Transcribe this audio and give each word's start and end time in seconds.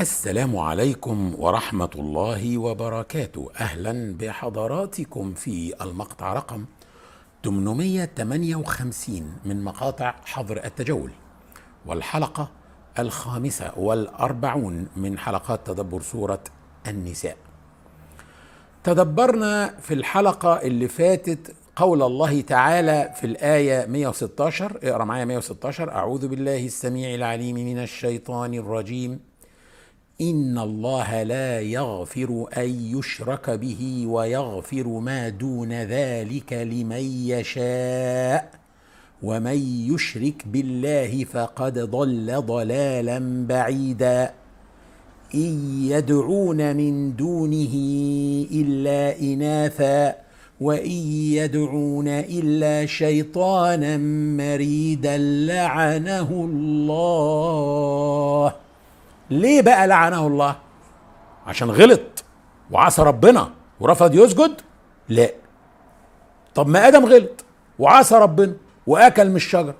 السلام 0.00 0.56
عليكم 0.56 1.34
ورحمة 1.38 1.90
الله 1.94 2.58
وبركاته. 2.58 3.50
أهلا 3.60 4.16
بحضراتكم 4.20 5.34
في 5.34 5.74
المقطع 5.80 6.32
رقم 6.32 6.64
858 7.44 9.32
من 9.44 9.64
مقاطع 9.64 10.14
حظر 10.24 10.64
التجول 10.64 11.10
والحلقة 11.86 12.50
الخامسة 12.98 13.72
والأربعون 13.78 14.88
من 14.96 15.18
حلقات 15.18 15.66
تدبر 15.66 16.00
سورة 16.00 16.40
النساء. 16.86 17.36
تدبرنا 18.84 19.74
في 19.80 19.94
الحلقة 19.94 20.62
اللي 20.62 20.88
فاتت 20.88 21.54
قول 21.76 22.02
الله 22.02 22.40
تعالى 22.40 23.12
في 23.20 23.26
الآية 23.26 23.86
116 23.86 24.78
اقرأ 24.82 25.04
معايا 25.04 25.24
116 25.24 25.90
أعوذ 25.90 26.28
بالله 26.28 26.66
السميع 26.66 27.14
العليم 27.14 27.54
من 27.54 27.78
الشيطان 27.82 28.54
الرجيم. 28.54 29.35
ان 30.20 30.58
الله 30.58 31.22
لا 31.22 31.60
يغفر 31.60 32.46
ان 32.56 32.98
يشرك 32.98 33.50
به 33.50 34.04
ويغفر 34.06 34.88
ما 34.88 35.28
دون 35.28 35.72
ذلك 35.72 36.52
لمن 36.52 37.26
يشاء 37.26 38.50
ومن 39.22 39.88
يشرك 39.92 40.42
بالله 40.46 41.24
فقد 41.24 41.78
ضل 41.78 42.42
ضلالا 42.46 43.46
بعيدا 43.48 44.32
ان 45.34 45.80
يدعون 45.82 46.76
من 46.76 47.16
دونه 47.16 47.74
الا 48.52 49.20
اناثا 49.20 50.14
وان 50.60 50.90
يدعون 51.32 52.08
الا 52.08 52.86
شيطانا 52.86 53.96
مريدا 54.36 55.18
لعنه 55.18 56.30
الله 56.30 57.26
ليه 59.30 59.62
بقى 59.62 59.86
لعنه 59.86 60.26
الله؟ 60.26 60.56
عشان 61.46 61.70
غلط 61.70 62.24
وعصى 62.70 63.02
ربنا 63.02 63.50
ورفض 63.80 64.14
يسجد؟ 64.14 64.60
لا. 65.08 65.30
طب 66.54 66.68
ما 66.68 66.88
آدم 66.88 67.06
غلط 67.06 67.44
وعصى 67.78 68.14
ربنا 68.14 68.54
وأكل 68.86 69.28
من 69.30 69.36
الشجره 69.36 69.74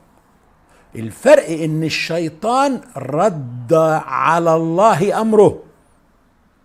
الفرق 0.96 1.48
إن 1.50 1.82
الشيطان 1.84 2.80
رد 2.96 3.72
على 4.06 4.54
الله 4.54 5.20
أمره. 5.20 5.62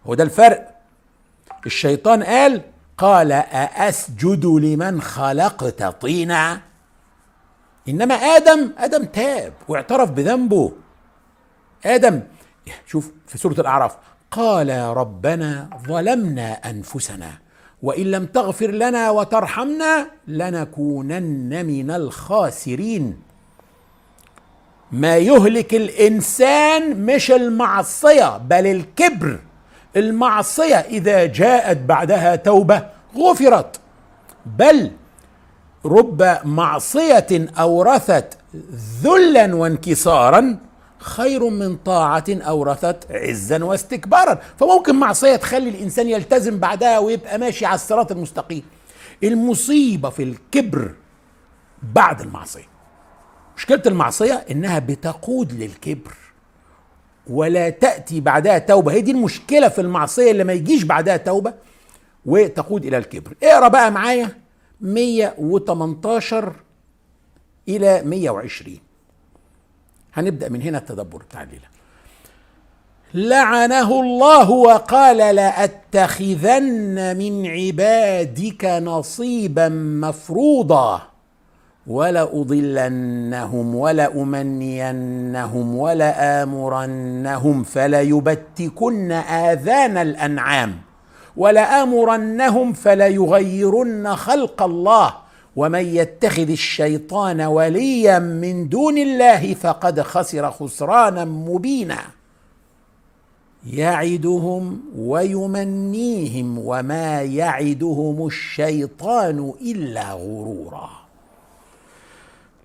هو 0.07 0.13
ده 0.13 0.23
الفرق. 0.23 0.71
الشيطان 1.65 2.23
قال 2.23 2.61
قال 2.97 3.31
أأسجد 3.31 4.45
لمن 4.45 5.01
خلقت 5.01 5.83
طينا؟ 5.83 6.61
إنما 7.89 8.15
آدم 8.15 8.71
آدم 8.77 9.03
تاب 9.03 9.53
واعترف 9.67 10.11
بذنبه. 10.11 10.71
آدم 11.85 12.21
شوف 12.87 13.11
في 13.27 13.37
سورة 13.37 13.53
الأعراف 13.53 13.97
قال 14.31 14.69
ربنا 14.69 15.69
ظلمنا 15.87 16.51
أنفسنا 16.51 17.31
وإن 17.81 18.11
لم 18.11 18.25
تغفر 18.25 18.71
لنا 18.71 19.09
وترحمنا 19.09 20.07
لنكونن 20.27 21.65
من 21.65 21.91
الخاسرين. 21.91 23.21
ما 24.91 25.17
يهلك 25.17 25.73
الإنسان 25.75 27.05
مش 27.05 27.31
المعصية 27.31 28.37
بل 28.37 28.67
الكبر. 28.67 29.39
المعصية 29.95 30.75
إذا 30.75 31.25
جاءت 31.25 31.77
بعدها 31.77 32.35
توبة 32.35 32.85
غفرت. 33.17 33.79
بل 34.45 34.91
رب 35.85 36.37
معصية 36.43 37.27
أورثت 37.59 38.37
ذلا 39.03 39.55
وانكسارا 39.55 40.57
خير 41.01 41.49
من 41.49 41.75
طاعة 41.75 42.23
أورثت 42.29 42.97
عزا 43.11 43.63
واستكبارا. 43.63 44.39
فممكن 44.59 44.95
معصية 44.95 45.35
تخلي 45.35 45.69
الإنسان 45.69 46.07
يلتزم 46.07 46.59
بعدها 46.59 46.99
ويبقى 46.99 47.37
ماشي 47.37 47.65
على 47.65 47.75
الصراط 47.75 48.11
المستقيم. 48.11 48.63
المصيبة 49.23 50.09
في 50.09 50.23
الكبر 50.23 50.93
بعد 51.83 52.21
المعصية. 52.21 52.67
مشكلة 53.57 53.81
المعصية 53.85 54.33
إنها 54.51 54.79
بتقود 54.79 55.53
للكبر 55.53 56.13
ولا 57.29 57.69
تأتي 57.69 58.19
بعدها 58.19 58.57
توبة. 58.59 58.91
هي 58.91 59.01
دي 59.01 59.11
المشكلة 59.11 59.67
في 59.69 59.81
المعصية 59.81 60.31
اللي 60.31 60.43
ما 60.43 60.53
يجيش 60.53 60.83
بعدها 60.83 61.17
توبة 61.17 61.53
وتقود 62.25 62.85
إلى 62.85 62.97
الكبر. 62.97 63.33
اقرأ 63.43 63.67
بقى 63.67 63.91
معايا 63.91 64.29
118 64.81 66.53
إلى 67.67 68.01
120 68.05 68.77
هنبدأ 70.13 70.49
من 70.49 70.61
هنا 70.61 70.77
التدبر 70.77 71.21
الليلة 71.33 71.71
لعنه 73.13 73.99
الله 74.01 74.49
وقال 74.51 75.17
لاتخذن 75.17 77.17
من 77.17 77.45
عبادك 77.47 78.65
نصيبا 78.65 79.69
مفروضا 79.69 81.01
ولأضلنهم 81.87 83.75
ولأمنينهم 83.75 85.75
ولآمرنهم 85.77 87.63
فليبتكن 87.63 89.11
آذان 89.11 89.97
الأنعام 89.97 90.75
ولآمرنهم 91.37 92.73
فليغيرن 92.73 94.15
خلق 94.15 94.63
الله 94.63 95.13
ومن 95.55 95.85
يتخذ 95.95 96.49
الشيطان 96.49 97.41
وليا 97.41 98.19
من 98.19 98.69
دون 98.69 98.97
الله 98.97 99.53
فقد 99.53 100.01
خسر 100.01 100.51
خسرانا 100.51 101.25
مبينا. 101.25 102.01
يعدهم 103.67 104.81
ويمنيهم 104.95 106.59
وما 106.59 107.21
يعدهم 107.21 108.27
الشيطان 108.27 109.53
إلا 109.61 110.11
غرورا. 110.11 110.89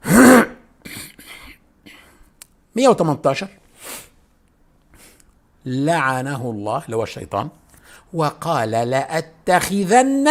118 2.76 3.48
لعنه 5.66 6.50
الله 6.50 6.82
هو 6.92 7.02
الشيطان 7.02 7.48
وقال 8.12 8.70
لأتخذن 8.70 10.28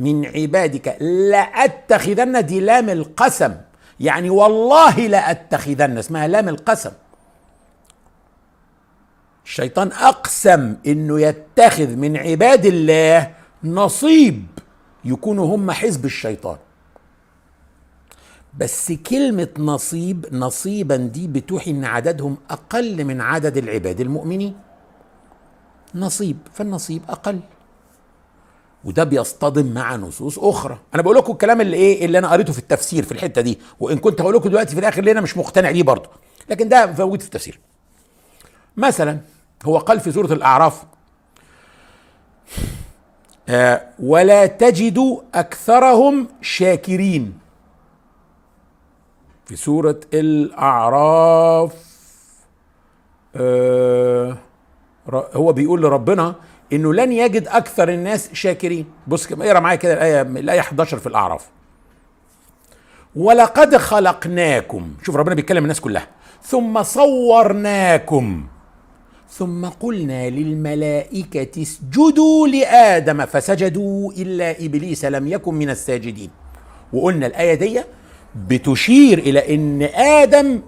من 0.00 0.26
عبادك. 0.26 0.96
لأتخذن 1.00 2.46
دي 2.46 2.60
لام 2.60 2.90
القسم. 2.90 3.54
يعني 4.00 4.30
والله 4.30 4.96
لأتخذن 5.06 5.98
اسمها 5.98 6.28
لام 6.28 6.48
القسم. 6.48 6.92
الشيطان 9.44 9.92
أقسم 9.92 10.76
إنه 10.86 11.20
يتخذ 11.20 11.96
من 11.96 12.16
عباد 12.16 12.66
الله 12.66 13.34
نصيب 13.64 14.46
يكونوا 15.04 15.56
هم 15.56 15.70
حزب 15.70 16.04
الشيطان. 16.04 16.56
بس 18.58 18.92
كلمة 18.92 19.48
نصيب 19.58 20.26
نصيبا 20.32 20.96
دي 20.96 21.26
بتوحي 21.28 21.70
إن 21.70 21.84
عددهم 21.84 22.36
أقل 22.50 23.04
من 23.04 23.20
عدد 23.20 23.56
العباد 23.56 24.00
المؤمنين. 24.00 24.56
نصيب 25.94 26.38
فالنصيب 26.52 27.02
أقل. 27.08 27.40
وده 28.84 29.04
بيصطدم 29.04 29.66
مع 29.74 29.96
نصوص 29.96 30.38
أخرى. 30.38 30.78
أنا 30.94 31.02
بقول 31.02 31.16
لكم 31.16 31.32
الكلام 31.32 31.60
اللي 31.60 31.76
إيه 31.76 32.04
اللي 32.04 32.18
أنا 32.18 32.30
قريته 32.32 32.52
في 32.52 32.58
التفسير 32.58 33.04
في 33.04 33.12
الحتة 33.12 33.40
دي 33.40 33.58
وإن 33.80 33.98
كنت 33.98 34.20
هقول 34.20 34.34
لكم 34.34 34.48
دلوقتي 34.48 34.74
في 34.74 34.80
الآخر 34.80 34.98
اللي 34.98 35.10
أنا 35.12 35.20
مش 35.20 35.36
مقتنع 35.36 35.70
بيه 35.70 35.82
برضه. 35.82 36.08
لكن 36.50 36.68
ده 36.68 36.86
موجود 36.98 37.20
في 37.20 37.26
التفسير. 37.26 37.60
مثلا 38.76 39.20
هو 39.64 39.78
قال 39.78 40.00
في 40.00 40.12
سورة 40.12 40.32
الأعراف 40.32 40.82
آه 43.48 43.82
ولا 43.98 44.46
تجد 44.46 45.18
أكثرهم 45.34 46.28
شاكرين. 46.42 47.38
في 49.46 49.56
سورة 49.56 50.00
الأعراف 50.14 51.74
آه 53.36 54.36
هو 55.12 55.52
بيقول 55.52 55.82
لربنا 55.82 56.34
إنه 56.72 56.94
لن 56.94 57.12
يجد 57.12 57.48
أكثر 57.48 57.88
الناس 57.88 58.30
شاكرين. 58.32 58.86
بص 59.06 59.32
اقرأ 59.32 59.60
معايا 59.60 59.76
كده 59.76 59.92
الآية 59.92 60.22
الآية 60.22 60.60
11 60.60 60.98
في 60.98 61.06
الأعراف. 61.06 61.46
ولقد 63.16 63.76
خلقناكم. 63.76 64.94
شوف 65.02 65.16
ربنا 65.16 65.34
بيتكلم 65.34 65.62
الناس 65.62 65.80
كلها. 65.80 66.06
ثم 66.42 66.82
صورناكم. 66.82 68.46
ثم 69.30 69.66
قلنا 69.66 70.30
للملائكة 70.30 71.62
اسجدوا 71.62 72.48
لآدم 72.48 73.26
فسجدوا 73.26 74.12
إلا 74.12 74.64
إبليس 74.64 75.04
لم 75.04 75.28
يكن 75.28 75.54
من 75.54 75.70
الساجدين. 75.70 76.30
وقلنا 76.92 77.26
الآية 77.26 77.54
دي 77.54 77.82
بتشير 78.48 79.18
إلى 79.18 79.54
أن 79.54 79.82
آدم 79.94 80.60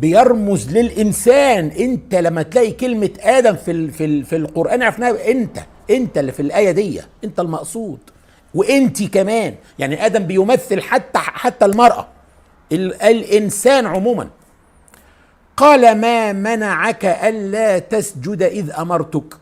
بيرمز 0.00 0.70
للإنسان. 0.76 1.66
أنت 1.68 2.14
لما 2.14 2.42
تلاقي 2.42 2.70
كلمة 2.70 3.10
آدم 3.20 3.54
في 3.56 3.70
ال 3.70 3.90
في 3.90 4.04
ال 4.04 4.24
في 4.24 4.36
القرآن 4.36 4.82
عرفناها 4.82 5.30
أنت 5.30 5.58
أنت 5.90 6.18
اللي 6.18 6.32
في 6.32 6.40
الآية 6.42 6.70
دي 6.70 7.00
أنت 7.24 7.40
المقصود. 7.40 7.98
وأنت 8.54 9.02
كمان. 9.02 9.54
يعني 9.78 10.06
آدم 10.06 10.26
بيمثل 10.26 10.82
حتى 10.82 11.18
حتى 11.18 11.64
المرأة. 11.64 12.08
ال 12.72 13.02
الإنسان 13.02 13.86
عموما. 13.86 14.28
قال 15.56 16.00
ما 16.00 16.32
منعك 16.32 17.04
ألا 17.04 17.78
تسجد 17.78 18.42
إذ 18.42 18.70
أمرتك؟ 18.70 19.34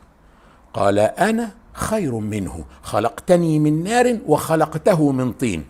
قال 0.74 0.98
أنا 0.98 1.50
خير 1.72 2.14
منه. 2.14 2.64
خلقتني 2.82 3.58
من 3.58 3.84
نار 3.84 4.18
وخلقته 4.26 5.12
من 5.12 5.32
طين. 5.32 5.64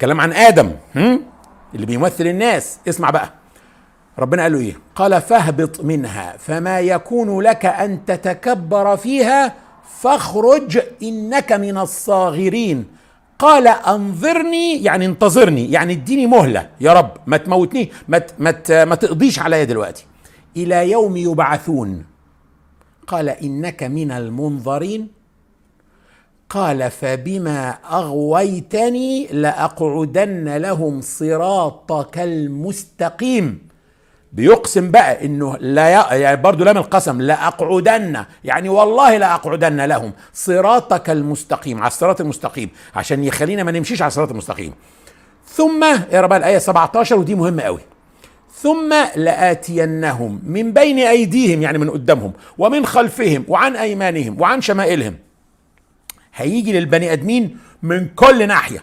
كلام 0.00 0.20
عن 0.20 0.32
آدم 0.32 0.72
هم؟ 0.96 1.22
اللي 1.74 1.86
بيمثل 1.86 2.26
الناس. 2.26 2.78
اسمع 2.88 3.10
بقى. 3.10 3.32
ربنا 4.18 4.42
قال 4.42 4.52
له 4.52 4.58
إيه؟ 4.58 4.78
قال 4.94 5.22
فاهبط 5.22 5.80
منها 5.80 6.36
فما 6.36 6.80
يكون 6.80 7.40
لك 7.40 7.66
أن 7.66 8.04
تتكبر 8.04 8.96
فيها 8.96 9.54
فاخرج 10.00 10.80
إنك 11.02 11.52
من 11.52 11.78
الصاغرين. 11.78 12.84
قال 13.38 13.68
انظرني 13.68 14.82
يعني 14.82 15.06
انتظرني 15.06 15.70
يعني 15.70 15.92
اديني 15.92 16.26
مهلة 16.26 16.68
يا 16.80 16.92
رب 16.92 17.10
ما 17.26 17.36
تموتني 17.36 17.90
ما 18.08 18.22
ما 18.38 18.84
ما 18.84 18.94
تقضيش 18.94 19.38
عليا 19.38 19.64
دلوقتي. 19.64 20.04
إلى 20.56 20.90
يوم 20.90 21.16
يبعثون. 21.16 22.04
قال 23.06 23.28
إنك 23.28 23.82
من 23.82 24.10
المنظرين. 24.10 25.08
قال 26.50 26.90
فبما 26.90 27.70
أغويتني 27.70 29.26
لأقعدن 29.26 30.56
لهم 30.56 31.00
صراطك 31.00 32.18
المستقيم. 32.18 33.65
بيقسم 34.32 34.90
بقى 34.90 35.24
إنه 35.24 35.56
لا. 35.56 35.88
يعني 36.14 36.42
برضه 36.42 36.64
لام 36.64 36.76
القسم 36.76 37.20
لاقعدن 37.20 38.24
يعني 38.44 38.68
والله 38.68 39.16
لاقعدن 39.16 39.80
لهم. 39.80 40.12
صراطك 40.32 41.10
المستقيم 41.10 41.78
على 41.78 41.86
الصراط 41.86 42.20
المستقيم 42.20 42.68
عشان 42.96 43.24
يخلينا 43.24 43.62
ما 43.62 43.72
نمشيش 43.72 44.02
على 44.02 44.08
الصراط 44.08 44.30
المستقيم. 44.30 44.72
ثم 45.48 45.84
اقرا 45.84 46.26
بقى 46.26 46.38
الآية 46.38 46.58
17 46.58 47.16
ودي 47.18 47.34
مهمة 47.34 47.62
قوي. 47.62 47.80
ثم 48.54 48.94
لآتينهم 49.16 50.40
من 50.44 50.72
بين 50.72 50.98
أيديهم 50.98 51.62
يعني 51.62 51.78
من 51.78 51.90
قدامهم 51.90 52.32
ومن 52.58 52.86
خلفهم 52.86 53.44
وعن 53.48 53.76
أيمانهم 53.76 54.40
وعن 54.40 54.60
شمائلهم. 54.60 55.16
هيجي 56.34 56.72
للبني 56.72 57.12
آدمين 57.12 57.58
من 57.82 58.08
كل 58.08 58.48
ناحية. 58.48 58.82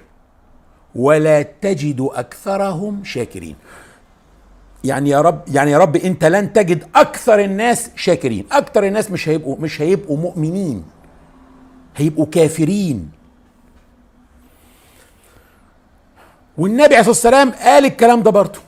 ولا 0.96 1.42
تجد 1.42 2.08
أكثرهم 2.14 3.04
شاكرين. 3.04 3.56
يعني 4.84 5.10
يا 5.10 5.22
رب 5.22 5.42
يعني 5.48 5.72
يا 5.72 5.78
رب 5.78 5.96
انت 5.96 6.26
لن 6.26 6.54
تجد 6.54 6.84
أكثر 6.96 7.40
الناس 7.40 7.90
شاكرين. 7.96 8.46
أكثر 8.52 8.84
الناس 8.84 9.12
مش 9.12 9.30
هيبقوا 9.30 9.58
مش 9.60 9.82
هيبقوا 9.82 10.18
مؤمنين. 10.18 10.84
هيبقوا 11.96 12.26
كافرين. 12.26 13.12
والنبي 16.58 16.96
عليه 16.96 17.10
الصلاة 17.10 17.10
والسلام 17.10 17.52
قال 17.52 17.86
الكلام 17.86 18.24
ده 18.24 18.32
برضه. 18.32 18.60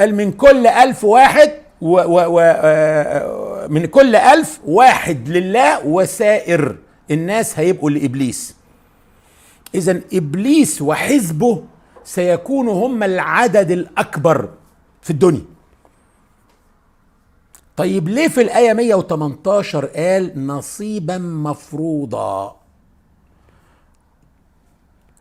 قال 0.00 0.14
من 0.14 0.32
كل 0.32 0.66
ألف 0.66 1.04
واحد 1.04 1.52
و 1.80 1.90
و 1.90 2.38
و 2.38 3.68
من 3.68 3.86
كل 3.86 4.16
ألف 4.16 4.60
واحد 4.66 5.28
لله 5.28 5.86
وسائر. 5.86 6.76
الناس 7.10 7.58
هيبقوا 7.58 7.90
لإبليس. 7.90 8.54
إذا 9.74 10.00
إبليس 10.12 10.82
وحزبه 10.82 11.62
سيكون 12.04 12.68
هم 12.68 13.02
العدد 13.02 13.70
الأكبر. 13.70 14.48
في 15.08 15.14
الدنيا. 15.14 15.44
طيب 17.76 18.08
ليه 18.08 18.28
في 18.28 18.40
الآية 18.42 18.72
118 18.72 19.86
قال 19.86 20.46
نصيبا 20.46 21.18
مفروضا؟ 21.18 22.56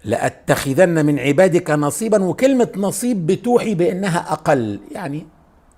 لأتخذن 0.05 1.05
من 1.05 1.19
عبادك 1.19 1.71
نصيبا 1.71 2.23
وكلمة 2.23 2.69
نصيب 2.75 3.27
بتوحي 3.27 3.73
بأنها 3.75 4.33
أقل 4.33 4.79
يعني 4.91 5.25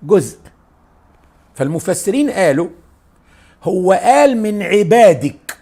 جزء. 0.02 0.38
فالمفسرين 1.54 2.30
قالوا 2.30 2.68
هو 3.62 3.92
قال 3.92 4.36
من 4.36 4.62
عبادك 4.62 5.56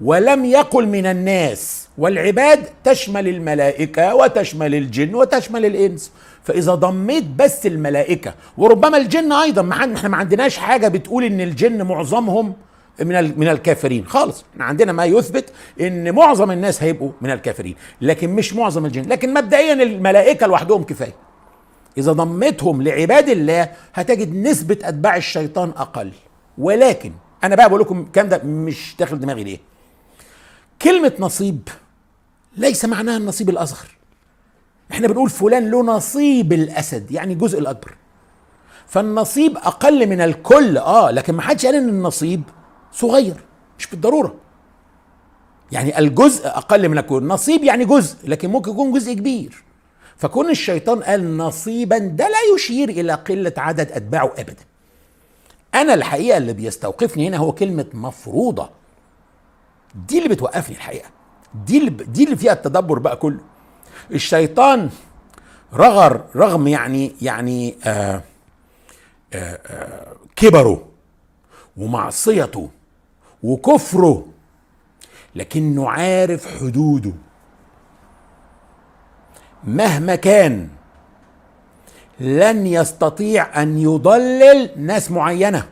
ولم 0.00 0.44
يقل 0.44 0.86
من 0.86 1.06
الناس 1.06 1.88
والعباد 1.98 2.68
تشمل 2.84 3.28
الملائكة 3.28 4.14
وتشمل 4.14 4.74
الجن 4.74 5.14
وتشمل 5.14 5.64
الإنس. 5.66 6.12
فإذا 6.44 6.74
ضميت 6.74 7.24
بس 7.24 7.66
الملائكة 7.66 8.34
وربما 8.58 8.96
الجن 8.96 9.32
أيضا 9.32 9.62
ما 9.62 9.72
إحنا 9.74 10.08
ما 10.08 10.16
عندناش 10.16 10.56
حاجة 10.58 10.88
بتقول 10.88 11.24
إن 11.24 11.40
الجن 11.40 11.82
معظمهم 11.82 12.54
من 13.00 13.38
من 13.38 13.48
الكافرين. 13.48 14.06
خالص 14.06 14.44
إحنا 14.52 14.64
عندنا 14.64 14.92
ما 14.92 15.04
يثبت 15.04 15.52
إن 15.80 16.14
معظم 16.14 16.50
الناس 16.50 16.82
هيبقوا 16.82 17.10
من 17.20 17.30
الكافرين 17.30 17.74
لكن 18.00 18.30
مش 18.30 18.54
معظم 18.54 18.86
الجن. 18.86 19.02
لكن 19.08 19.34
مبدئيا 19.34 19.72
الملائكة 19.72 20.46
لوحدهم 20.46 20.82
كفاية. 20.82 21.14
إذا 21.98 22.12
ضمتهم 22.12 22.82
لعباد 22.82 23.28
الله 23.28 23.68
هتجد 23.94 24.34
نسبة 24.34 24.78
أتباع 24.84 25.16
الشيطان 25.16 25.70
أقل. 25.76 26.12
ولكن 26.58 27.12
أنا 27.44 27.56
بقى 27.56 27.68
بقول 27.68 27.80
لكم 27.80 28.00
الكلام 28.00 28.28
ده 28.28 28.40
مش 28.44 28.94
داخل 28.98 29.20
دماغي 29.20 29.44
ليه. 29.44 29.58
كلمة 30.82 31.12
نصيب 31.18 31.68
ليس 32.56 32.84
معناها 32.84 33.16
النصيب 33.16 33.50
الاصغر 33.50 33.88
إحنا 34.92 35.08
بنقول 35.08 35.30
فلان 35.30 35.70
له 35.70 35.82
نصيب 35.82 36.52
الأسد 36.52 37.10
يعني 37.10 37.32
الجزء 37.32 37.58
الأكبر. 37.58 37.96
فالنصيب 38.86 39.56
أقل 39.56 40.06
من 40.06 40.20
الكل 40.20 40.78
آه 40.78 41.10
لكن 41.10 41.34
ما 41.34 41.42
حدش 41.42 41.66
قال 41.66 41.74
إن 41.74 41.88
النصيب 41.88 42.42
صغير 42.92 43.44
مش 43.78 43.86
بالضرورة. 43.86 44.34
يعني 45.72 45.98
الجزء 45.98 46.46
أقل 46.46 46.88
من 46.88 46.98
الكل 46.98 47.22
نصيب 47.24 47.64
يعني 47.64 47.84
جزء 47.84 48.16
لكن 48.28 48.50
ممكن 48.50 48.70
يكون 48.70 48.92
جزء 48.92 49.12
كبير. 49.12 49.64
فكون 50.16 50.50
الشيطان 50.50 51.02
قال 51.02 51.36
نصيبا 51.36 51.98
ده 51.98 52.28
لا 52.28 52.54
يشير 52.54 52.88
إلى 52.88 53.12
قلة 53.12 53.52
عدد 53.56 53.92
أتباعه 53.92 54.32
ابدا. 54.38 54.64
أنا 55.74 55.94
الحقيقة 55.94 56.36
اللي 56.36 56.52
بيستوقفني 56.52 57.28
هنا 57.28 57.36
هو 57.36 57.52
كلمة 57.52 57.86
مفروضة. 57.94 58.70
دي 60.08 60.18
اللي 60.18 60.28
بتوقفني 60.28 60.76
الحقيقة. 60.76 61.08
دي 61.66 61.78
اللي 61.78 61.90
دي 61.90 62.24
اللي 62.24 62.36
فيها 62.36 62.52
التدبر 62.52 62.98
بقى 62.98 63.16
كله. 63.16 63.40
الشيطان 64.12 64.90
رغر 65.74 66.24
رغم 66.36 66.68
يعني 66.68 67.14
يعني 67.22 67.76
آآ 67.84 68.20
آآ 69.32 70.06
كبره 70.36 70.88
ومعصيته 71.76 72.70
وكفره 73.42 74.26
لكنه 75.34 75.90
عارف 75.90 76.58
حدوده. 76.58 77.12
مهما 79.64 80.14
كان 80.14 80.68
لن 82.20 82.66
يستطيع 82.66 83.62
أن 83.62 83.78
يضلل 83.78 84.70
ناس 84.76 85.10
معينة. 85.10 85.68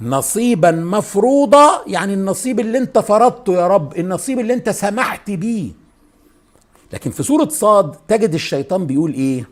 نصيبا 0.00 0.70
مفروضا 0.70 1.84
يعني 1.86 2.14
النصيب 2.14 2.60
اللي 2.60 2.78
انت 2.78 2.98
فرضته 2.98 3.52
يا 3.52 3.66
رب 3.66 3.96
النصيب 3.98 4.38
اللي 4.40 4.54
انت 4.54 4.70
سمحت 4.70 5.30
بيه. 5.30 5.83
لكن 6.94 7.10
في 7.10 7.22
سوره 7.22 7.48
صاد 7.48 7.94
تجد 8.08 8.34
الشيطان 8.34 8.86
بيقول 8.86 9.12
إيه؟ 9.12 9.48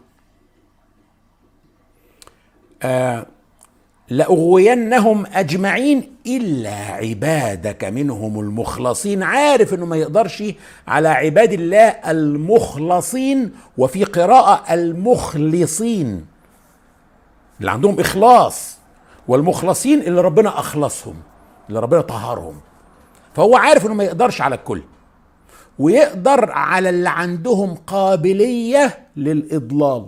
آه 2.82 3.26
لأغوينهم 4.08 5.26
أجمعين 5.26 6.16
إلا 6.26 6.75
عبادك 6.75 7.84
منهم 7.84 8.40
المخلصين. 8.40 9.22
عارف 9.22 9.75
أنه 9.75 9.87
ما 9.87 9.96
يقدرش 9.96 10.44
على 10.88 11.08
عباد 11.08 11.52
الله 11.52 11.88
المخلصين 11.88 13.52
وفي 13.78 14.04
قراءة 14.04 14.75
المخلصين. 14.75 16.26
اللي 17.61 17.70
عندهم 17.70 18.00
إخلاص 18.00 18.76
والمخلصين 19.28 20.00
اللي 20.00 20.20
ربنا 20.20 20.58
أخلصهم 20.58 21.16
اللي 21.68 21.80
ربنا 21.80 22.00
طهرهم. 22.00 22.61
فهو 23.34 23.56
عارف 23.56 23.87
أنه 23.87 23.94
ما 23.94 24.04
يقدرش 24.04 24.40
على 24.40 24.54
الكل. 24.54 24.82
ويقدر 25.82 26.50
على 26.50 26.88
اللي 26.90 27.08
عندهم 27.10 27.74
قابلية 27.74 28.98
للإضلال. 29.16 30.06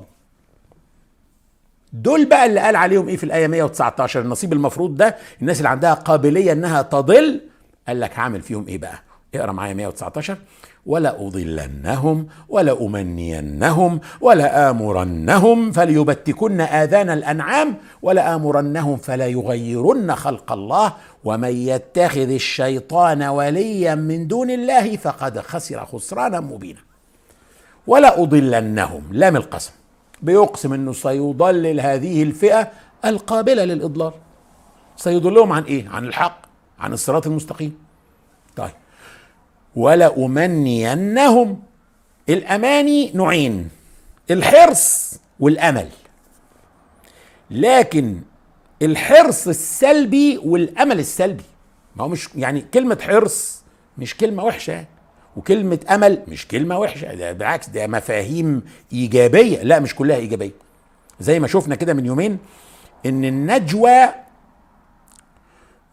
دول 1.92 2.24
بقى 2.24 2.46
اللي 2.46 2.60
قال 2.60 2.76
عليهم 2.76 3.08
إيه 3.08 3.16
في 3.16 3.24
الآية 3.24 3.46
119 3.46 4.20
النصيب 4.20 4.52
المفروض 4.52 4.96
ده 4.96 5.16
الناس 5.40 5.58
اللي 5.58 5.68
عندها 5.68 5.94
قابلية 5.94 6.52
إنها 6.52 6.82
تضل. 6.82 7.40
قال 7.88 8.00
لك 8.00 8.18
هعمل 8.18 8.42
فيهم 8.42 8.66
إيه 8.68 8.78
بقى؟ 8.78 9.02
اقرأ 9.34 9.52
معايا 9.52 9.74
119 9.74 10.36
ولا 10.86 11.26
أضلنهم 11.26 12.26
ولا 12.48 12.84
أمنينهم 12.86 14.00
ولا 14.20 14.70
آمرنهم 14.70 15.72
فليبتكن 15.72 16.60
آذان 16.60 17.10
الأنعام 17.10 17.74
ولا 18.02 18.34
آمرنهم 18.34 18.96
فلا 18.96 19.26
يغيرن 19.26 20.14
خلق 20.14 20.52
الله 20.52 20.92
ومن 21.24 21.56
يتخذ 21.56 22.30
الشيطان 22.30 23.22
وليا 23.22 23.94
من 23.94 24.26
دون 24.28 24.50
الله 24.50 24.96
فقد 24.96 25.38
خسر 25.38 25.86
خسرانا 25.86 26.40
مبينا. 26.40 26.80
ولا 27.86 28.22
أضلنهم 28.22 29.02
لام 29.12 29.36
القسم. 29.36 29.72
بيقسم 30.22 30.72
إنه 30.72 30.92
سيضلل 30.92 31.80
هذه 31.80 32.22
الفئة 32.22 32.70
القابلة 33.04 33.64
للإضلال. 33.64 34.12
سيضلهم 34.96 35.52
عن 35.52 35.62
إيه؟ 35.62 35.88
عن 35.88 36.04
الحق 36.04 36.42
عن 36.78 36.92
الصراط 36.92 37.26
المستقيم. 37.26 37.78
طيب. 38.56 38.70
ولا 39.76 40.24
امنينهم 40.24 41.62
الأماني 42.28 43.12
نوعين 43.14 43.68
الحرص 44.30 45.14
والأمل. 45.40 45.88
لكن 47.50 48.20
الحرص 48.82 49.48
السلبي 49.48 50.38
والأمل 50.38 50.98
السلبي. 50.98 51.44
ما 51.96 52.04
هو 52.04 52.08
مش 52.08 52.28
يعني 52.36 52.60
كلمة 52.74 52.98
حرص 53.00 53.62
مش 53.98 54.16
كلمة 54.16 54.44
وحشة 54.44 54.84
وكلمة 55.36 55.78
أمل 55.90 56.22
مش 56.28 56.48
كلمة 56.48 56.78
وحشة. 56.78 57.14
ده 57.14 57.32
بالعكس 57.32 57.68
ده 57.68 57.86
مفاهيم 57.86 58.62
إيجابية. 58.92 59.62
لا 59.62 59.80
مش 59.80 59.94
كلها 59.94 60.16
إيجابية. 60.16 60.52
زي 61.20 61.40
ما 61.40 61.46
شفنا 61.46 61.74
كده 61.74 61.94
من 61.94 62.06
يومين 62.06 62.38
إن 63.06 63.24
النجوى 63.24 64.08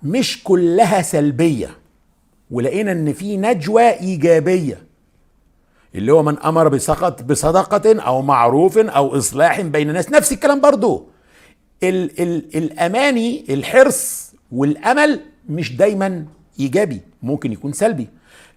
مش 0.03 0.43
كلها 0.43 1.01
سلبية 1.01 1.69
ولقينا 2.51 2.91
إن 2.91 3.13
في 3.13 3.38
نجوى 3.38 3.89
إيجابية. 3.89 4.83
اللي 5.95 6.13
هو 6.13 6.23
من 6.23 6.39
أمر 6.39 6.67
بسقط 6.67 7.23
بصدقة 7.23 8.01
أو 8.01 8.21
معروف 8.21 8.77
أو 8.77 9.17
إصلاح 9.17 9.61
بين 9.61 9.89
الناس. 9.89 10.09
نفس 10.11 10.31
الكلام 10.31 10.61
برضو. 10.61 11.07
ال 11.83 12.21
ال 12.21 12.55
الأماني 12.57 13.45
الحرص 13.50 14.31
والأمل 14.51 15.19
مش 15.50 15.75
دايما 15.75 16.25
إيجابي 16.59 17.01
ممكن 17.23 17.51
يكون 17.51 17.73
سلبي. 17.73 18.07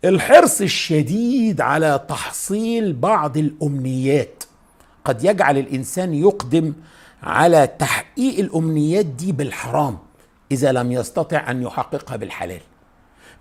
الحرص 0.04 0.60
الشديد 0.60 1.60
على 1.60 2.04
تحصيل 2.08 2.92
بعض 2.92 3.36
الأمنيات. 3.36 4.44
قد 5.04 5.24
يجعل 5.24 5.58
الإنسان 5.58 6.14
يقدم 6.14 6.72
على 7.22 7.68
تحقيق 7.78 8.38
الأمنيات 8.38 9.06
دي 9.06 9.32
بالحرام 9.32 9.98
إذا 10.52 10.72
لم 10.72 10.92
يستطع 10.92 11.50
أن 11.50 11.62
يحققها 11.62 12.16
بالحلال. 12.16 12.60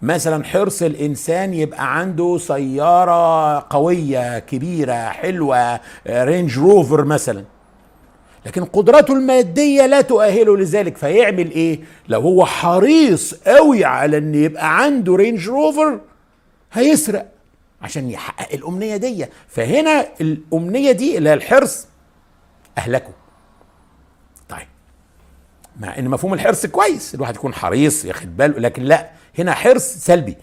مثلا 0.01 0.43
حرص 0.43 0.81
الإنسان 0.81 1.53
يبقى 1.53 1.99
عنده 1.99 2.37
سيارة 2.37 3.59
قوية 3.69 4.39
كبيرة 4.39 5.09
حلوة 5.09 5.79
رينج 6.07 6.59
روفر 6.59 7.05
مثلا. 7.05 7.43
لكن 8.45 8.65
قدرته 8.65 9.13
المادية 9.13 9.85
لا 9.85 10.01
تؤهله 10.01 10.57
لذلك 10.57 10.97
فيعمل 10.97 11.51
إيه؟ 11.51 11.79
لو 12.09 12.21
هو 12.21 12.45
حريص 12.45 13.33
قوي 13.33 13.85
على 13.85 14.17
إن 14.17 14.35
يبقى 14.35 14.77
عنده 14.83 15.15
رينج 15.15 15.49
روفر 15.49 15.99
هيسرق 16.73 17.31
عشان 17.81 18.09
يحقق 18.09 18.53
الأمنية 18.53 18.97
دي. 18.97 19.25
فهنا 19.47 20.07
الأمنية 20.21 20.91
دي 20.91 21.17
اللي 21.17 21.29
هي 21.29 21.33
الحرص 21.33 21.87
أهلكه. 22.77 23.13
طيب 24.49 24.67
مع 25.79 25.97
إن 25.99 26.09
مفهوم 26.09 26.33
الحرص 26.33 26.65
كويس 26.65 27.15
الواحد 27.15 27.35
يكون 27.35 27.53
حريص 27.53 28.05
ياخد 28.05 28.37
باله 28.37 28.59
لكن 28.59 28.83
لا 28.83 29.09
هنا 29.39 29.53
حرص 29.53 29.83
سلبي. 29.83 30.35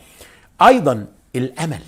أيضا 0.62 1.06
الأمل 1.36 1.80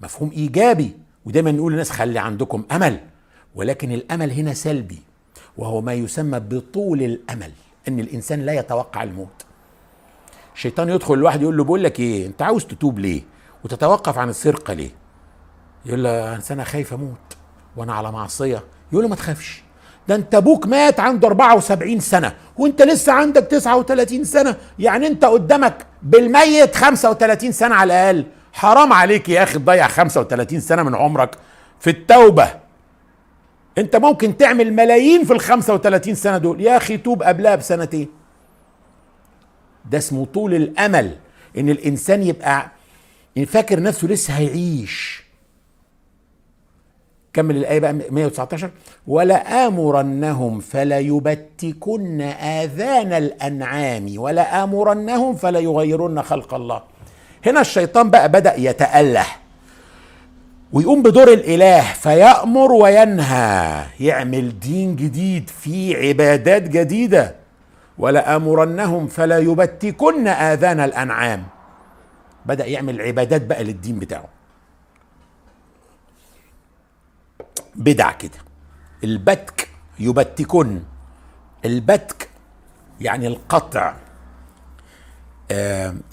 مفهوم 0.00 0.30
إيجابي 0.30 0.92
ودايما 1.24 1.52
نقول 1.52 1.72
للناس 1.72 1.90
خلي 1.90 2.18
عندكم 2.18 2.64
أمل 2.72 3.00
ولكن 3.54 3.92
الأمل 3.92 4.30
هنا 4.30 4.54
سلبي. 4.54 4.98
وهو 5.56 5.80
ما 5.80 5.92
يسمى 5.94 6.40
بطول 6.40 7.02
الأمل 7.02 7.52
إن 7.88 8.00
الإنسان 8.00 8.40
لا 8.40 8.52
يتوقع 8.52 9.02
الموت. 9.02 9.44
الشيطان 10.54 10.88
يدخل 10.88 11.14
الواحد 11.14 11.42
يقول 11.42 11.56
له 11.56 11.64
بقول 11.64 11.84
لك 11.84 12.00
إيه 12.00 12.26
أنت 12.26 12.42
عاوز 12.42 12.64
تتوب 12.66 12.98
ليه؟ 12.98 13.22
وتتوقف 13.64 14.18
عن 14.18 14.28
السرقه 14.28 14.74
ليه؟ 14.74 14.90
يقول 15.86 16.04
له 16.04 16.40
أنا 16.50 16.64
خايف 16.64 16.94
أموت 16.94 17.36
وأنا 17.76 17.92
على 17.94 18.12
معصية. 18.12 18.62
يقول 18.92 19.04
له 19.04 19.08
ما 19.10 19.16
تخافش 19.16 19.62
ده 20.08 20.14
أنت 20.14 20.34
أبوك 20.34 20.66
مات 20.66 21.00
عنده 21.00 21.28
74 21.28 22.00
سنة 22.00 22.34
وأنت 22.56 22.82
لسه 22.82 23.12
عندك 23.12 23.42
39 23.42 24.24
سنة 24.24 24.56
يعني 24.78 25.06
أنت 25.06 25.24
قدامك 25.24 25.86
بالميت 26.02 26.74
35 26.76 27.52
سنة 27.52 27.74
على 27.74 27.92
الأقل. 28.10 28.26
حرام 28.52 28.92
عليك 28.92 29.28
يا 29.28 29.42
أخي 29.42 29.58
تضيع 29.58 29.88
35 29.88 30.60
سنة 30.60 30.82
من 30.82 30.94
عمرك 30.94 31.36
في 31.80 31.90
التوبة. 31.90 32.50
انت 33.80 33.96
ممكن 33.96 34.36
تعمل 34.36 34.72
ملايين 34.72 35.24
في 35.24 35.32
ال 35.32 35.40
35 35.40 36.14
سنة 36.14 36.38
دول. 36.38 36.60
يا 36.60 36.76
أخي 36.76 36.96
توب 36.98 37.22
قبلها 37.22 37.56
بسنتين 37.56 38.08
ده 39.90 39.98
اسمه 39.98 40.24
طول 40.26 40.54
الأمل 40.54 41.16
إن 41.58 41.68
الإنسان 41.70 42.22
يبقى 42.22 42.70
فاكر 43.46 43.82
نفسه 43.82 44.08
لسه 44.08 44.34
هيعيش. 44.34 45.24
كمل 47.32 47.56
الآية 47.56 47.78
بقى 47.78 47.92
119 47.92 48.70
ولآمرنهم 49.06 50.60
فليبتكن 50.60 52.20
آذان 52.20 53.12
الأنعام 53.12 54.12
ولآمرنهم 54.18 55.34
فليغيرن 55.36 56.22
خلق 56.22 56.54
الله. 56.54 56.82
هنا 57.46 57.60
الشيطان 57.60 58.10
بقى 58.10 58.28
بدأ 58.28 58.54
يتأله. 58.58 59.26
ويقوم 60.72 61.02
بدور 61.02 61.32
الإله 61.32 61.92
فيأمر 61.92 62.72
وينهى 62.72 63.86
يعمل 64.00 64.58
دين 64.60 64.96
جديد 64.96 65.50
فيه 65.50 65.96
عبادات 65.96 66.62
جديدة. 66.62 67.36
ولآمرنهم 67.98 69.06
فليبتكن 69.06 70.28
آذان 70.28 70.80
الأنعام. 70.80 71.46
بدأ 72.46 72.66
يعمل 72.66 73.00
عبادات 73.00 73.42
بقى 73.46 73.64
للدين 73.64 73.98
بتاعه. 73.98 74.28
بدع 77.74 78.12
كده. 78.12 78.38
البتك 79.04 79.68
يبتكن. 79.98 80.80
البتك 81.64 82.28
يعني 83.00 83.26
القطع. 83.26 83.94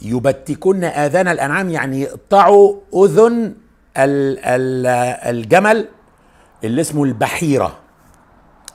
يبتكن 0.02 0.84
آذان 0.84 1.28
الأنعام 1.28 1.70
يعني 1.70 2.02
يقطعوا 2.02 2.76
أذن 2.96 3.54
الجمل 3.98 5.88
اللي 6.64 6.82
اسمه 6.82 7.04
البحيرة. 7.04 7.78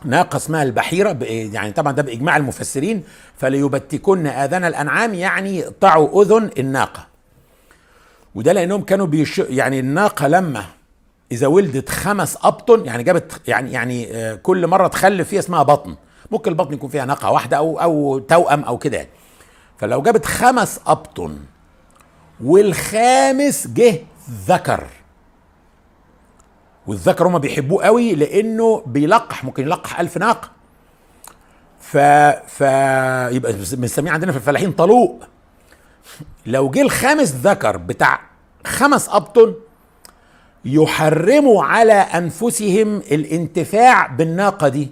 ناقة 0.04 0.36
اسمها 0.36 0.62
البحيرة 0.62 1.18
يعني 1.22 1.72
طبعا 1.72 1.92
ده 1.92 2.02
بإجماع 2.02 2.36
المفسرين 2.36 3.02
فليبتكن 3.36 4.26
آذان 4.26 4.64
الأنعام 4.64 5.14
يعني 5.14 5.58
يقطعوا 5.58 6.22
أذن 6.22 6.50
الناقة. 6.58 7.06
وده 8.34 8.52
لأنهم 8.52 8.82
كانوا 8.82 9.06
بيش 9.06 9.38
يعني 9.38 9.80
الناقة 9.80 10.28
لما 10.28 10.64
إذا 11.32 11.46
ولدت 11.46 11.88
خمس 11.88 12.38
أبطن 12.42 12.86
يعني 12.86 13.02
جابت 13.02 13.40
يعني 13.48 13.72
يعني 13.72 14.36
كل 14.36 14.66
مرة 14.66 14.88
تخلف 14.88 15.28
فيها 15.28 15.38
اسمها 15.40 15.62
بطن. 15.62 15.94
ممكن 16.30 16.50
البطن 16.50 16.74
يكون 16.74 16.90
فيها 16.90 17.04
ناقة 17.04 17.30
واحدة 17.30 17.56
أو 17.56 17.80
أو 17.80 18.18
توأم 18.18 18.64
أو 18.64 18.78
كده 18.78 19.06
فلو 19.78 20.02
جابت 20.02 20.26
خمس 20.26 20.80
أبطن 20.86 21.38
والخامس 22.44 23.66
جه 23.66 24.00
ذكر 24.48 24.84
والذكر 26.86 27.26
هما 27.26 27.38
بيحبوه 27.38 27.84
قوي 27.84 28.14
لأنه 28.14 28.82
بيلقح 28.86 29.44
ممكن 29.44 29.62
يلقح 29.62 30.00
ألف 30.00 30.18
ناقه 30.18 30.50
ف 31.80 31.96
ف 32.46 32.60
يبقى 33.34 33.52
بنسميه 33.52 34.10
عندنا 34.10 34.32
في 34.32 34.38
الفلاحين 34.38 34.72
طلوق. 34.72 35.24
لو 36.46 36.70
جه 36.70 36.82
الخامس 36.82 37.32
ذكر 37.34 37.76
بتاع 37.76 38.20
خمس 38.66 39.08
أبطن 39.08 39.54
يحرموا 40.64 41.64
على 41.64 41.92
أنفسهم 41.92 42.96
الانتفاع 42.96 44.06
بالناقة 44.06 44.68
دي. 44.68 44.90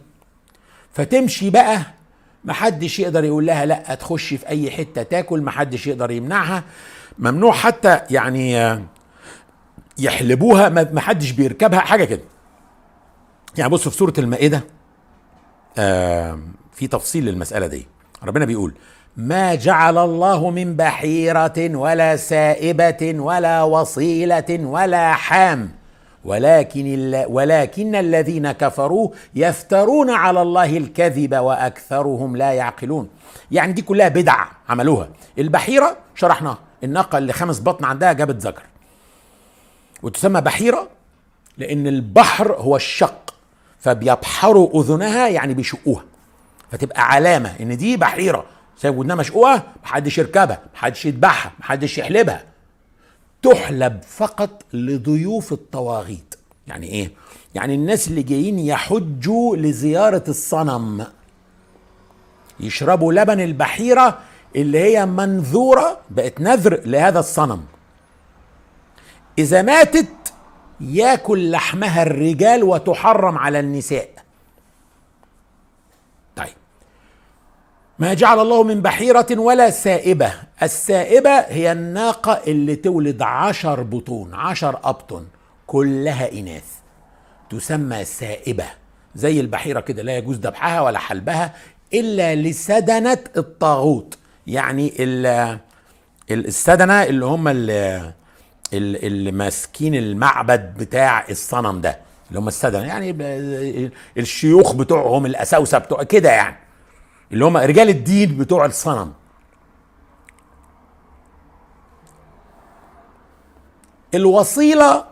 فتمشي 0.92 1.50
بقى 1.50 1.80
محدش 2.44 2.98
يقدر 3.00 3.24
يقول 3.24 3.46
لها 3.46 3.66
لأ 3.66 3.94
تخش 3.94 4.34
في 4.34 4.48
أي 4.48 4.70
حتة 4.70 5.02
تاكل 5.02 5.42
محدش 5.42 5.86
يقدر 5.86 6.10
يمنعها. 6.10 6.64
ممنوع 7.18 7.52
حتى 7.52 8.00
يعني 8.10 8.78
يحلبوها 10.00 10.68
محدش 10.68 11.30
بيركبها 11.30 11.80
حاجة 11.80 12.04
كده 12.04 12.22
يعني 13.58 13.70
بص 13.70 13.88
في 13.88 13.96
سورة 13.96 14.12
المائدة 14.18 14.64
في 16.72 16.86
تفصيل 16.90 17.24
للمسألة 17.24 17.66
دي 17.66 17.86
ربنا 18.24 18.44
بيقول 18.44 18.74
ما 19.16 19.54
جعل 19.54 19.98
الله 19.98 20.50
من 20.50 20.76
بحيرة 20.76 21.76
ولا 21.76 22.16
سائبة 22.16 23.14
ولا 23.18 23.62
وصيلة 23.62 24.58
ولا 24.60 25.12
حام 25.12 25.70
ولكن 26.24 27.14
ولكن 27.28 27.94
الذين 27.94 28.52
كفروا 28.52 29.10
يفترون 29.34 30.10
على 30.10 30.42
الله 30.42 30.76
الكذب 30.76 31.34
وأكثرهم 31.34 32.36
لا 32.36 32.52
يعقلون. 32.52 33.08
يعني 33.50 33.72
دي 33.72 33.82
كلها 33.82 34.08
بدع 34.08 34.44
عملوها. 34.68 35.08
البحيرة 35.38 35.96
شرحناها، 36.14 36.58
الناقة 36.84 37.18
اللي 37.18 37.32
خمس 37.32 37.60
بطن 37.60 37.84
عندها 37.84 38.12
جابت 38.12 38.36
ذكر. 38.36 38.62
وتسمى 40.02 40.40
بحيرة 40.40 40.88
لأن 41.58 41.86
البحر 41.86 42.52
هو 42.52 42.76
الشق 42.76 43.34
فبيبحروا 43.78 44.80
أذنها 44.82 45.28
يعني 45.28 45.54
بيشقوها. 45.54 46.04
فتبقى 46.70 47.12
علامة 47.12 47.54
إن 47.60 47.76
دي 47.76 47.96
بحيرة 47.96 48.44
سايب 48.76 48.98
ودنها 48.98 49.16
مشقوقة 49.16 49.62
محدش 49.82 50.18
يركبها 50.18 50.62
محدش 50.74 51.06
يذبحها 51.06 51.52
محدش 51.60 51.98
يحلبها. 51.98 52.44
تحلب 53.42 54.02
فقط 54.02 54.62
لضيوف 54.72 55.52
الطواغيت. 55.52 56.34
يعني 56.66 56.86
إيه؟ 56.86 57.10
يعني 57.54 57.74
الناس 57.74 58.08
اللي 58.08 58.22
جايين 58.22 58.58
يحجوا 58.58 59.56
لزيارة 59.56 60.24
الصنم. 60.28 61.06
يشربوا 62.60 63.12
لبن 63.12 63.40
البحيرة 63.40 64.18
اللي 64.56 64.78
هي 64.78 65.06
منذورة 65.06 65.98
بقت 66.10 66.40
نذر 66.40 66.80
لهذا 66.84 67.18
الصنم. 67.18 67.64
إذا 69.38 69.62
ماتت 69.62 70.08
ياكل 70.80 71.50
لحمها 71.50 72.02
الرجال 72.02 72.64
وتحرم 72.64 73.38
على 73.38 73.60
النساء. 73.60 74.08
طيب. 76.36 76.54
ما 77.98 78.14
جعل 78.14 78.40
الله 78.40 78.62
من 78.62 78.82
بحيرة 78.82 79.26
ولا 79.30 79.70
سائبة. 79.70 80.32
السائبة 80.62 81.30
هي 81.30 81.72
الناقة 81.72 82.40
اللي 82.46 82.76
تولد 82.76 83.22
عشر 83.22 83.82
بطون 83.82 84.34
عشر 84.34 84.80
أبطن 84.84 85.26
كلها 85.66 86.32
إناث. 86.32 86.64
تسمى 87.50 88.04
سائبة. 88.04 88.66
زي 89.14 89.40
البحيرة 89.40 89.80
كده 89.80 90.02
لا 90.02 90.16
يجوز 90.16 90.36
ذبحها 90.36 90.80
ولا 90.80 90.98
حلبها 90.98 91.54
إلا 91.94 92.34
لسدنة 92.34 93.18
الطاغوت. 93.36 94.18
يعني 94.46 94.92
السدنة 96.30 97.02
اللي 97.02 97.24
هم 97.24 97.48
اللي, 97.48 98.12
اللي 98.72 99.32
ماسكين 99.32 99.94
المعبد 99.94 100.74
بتاع 100.78 101.24
الصنم 101.30 101.80
ده 101.80 101.98
اللي 102.28 102.38
هم 102.40 102.48
السدنة 102.48 102.82
يعني 102.86 103.90
الشيوخ 104.18 104.72
بتوعهم 104.74 105.26
الأساوسة 105.26 105.78
بتوع 105.78 106.02
كده 106.02 106.30
يعني. 106.30 106.56
اللي 107.32 107.44
هم 107.44 107.56
رجال 107.56 107.88
الدين 107.88 108.38
بتوع 108.38 108.66
الصنم. 108.66 109.12
الوصيلة 114.14 115.04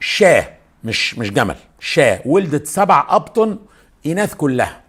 شاه 0.00 0.48
مش 0.84 1.18
مش 1.18 1.30
جمل 1.30 1.56
شاه 1.80 2.20
ولدت 2.26 2.66
سبع 2.66 3.06
أبطن 3.08 3.58
إناث 4.06 4.34
كلها. 4.34 4.80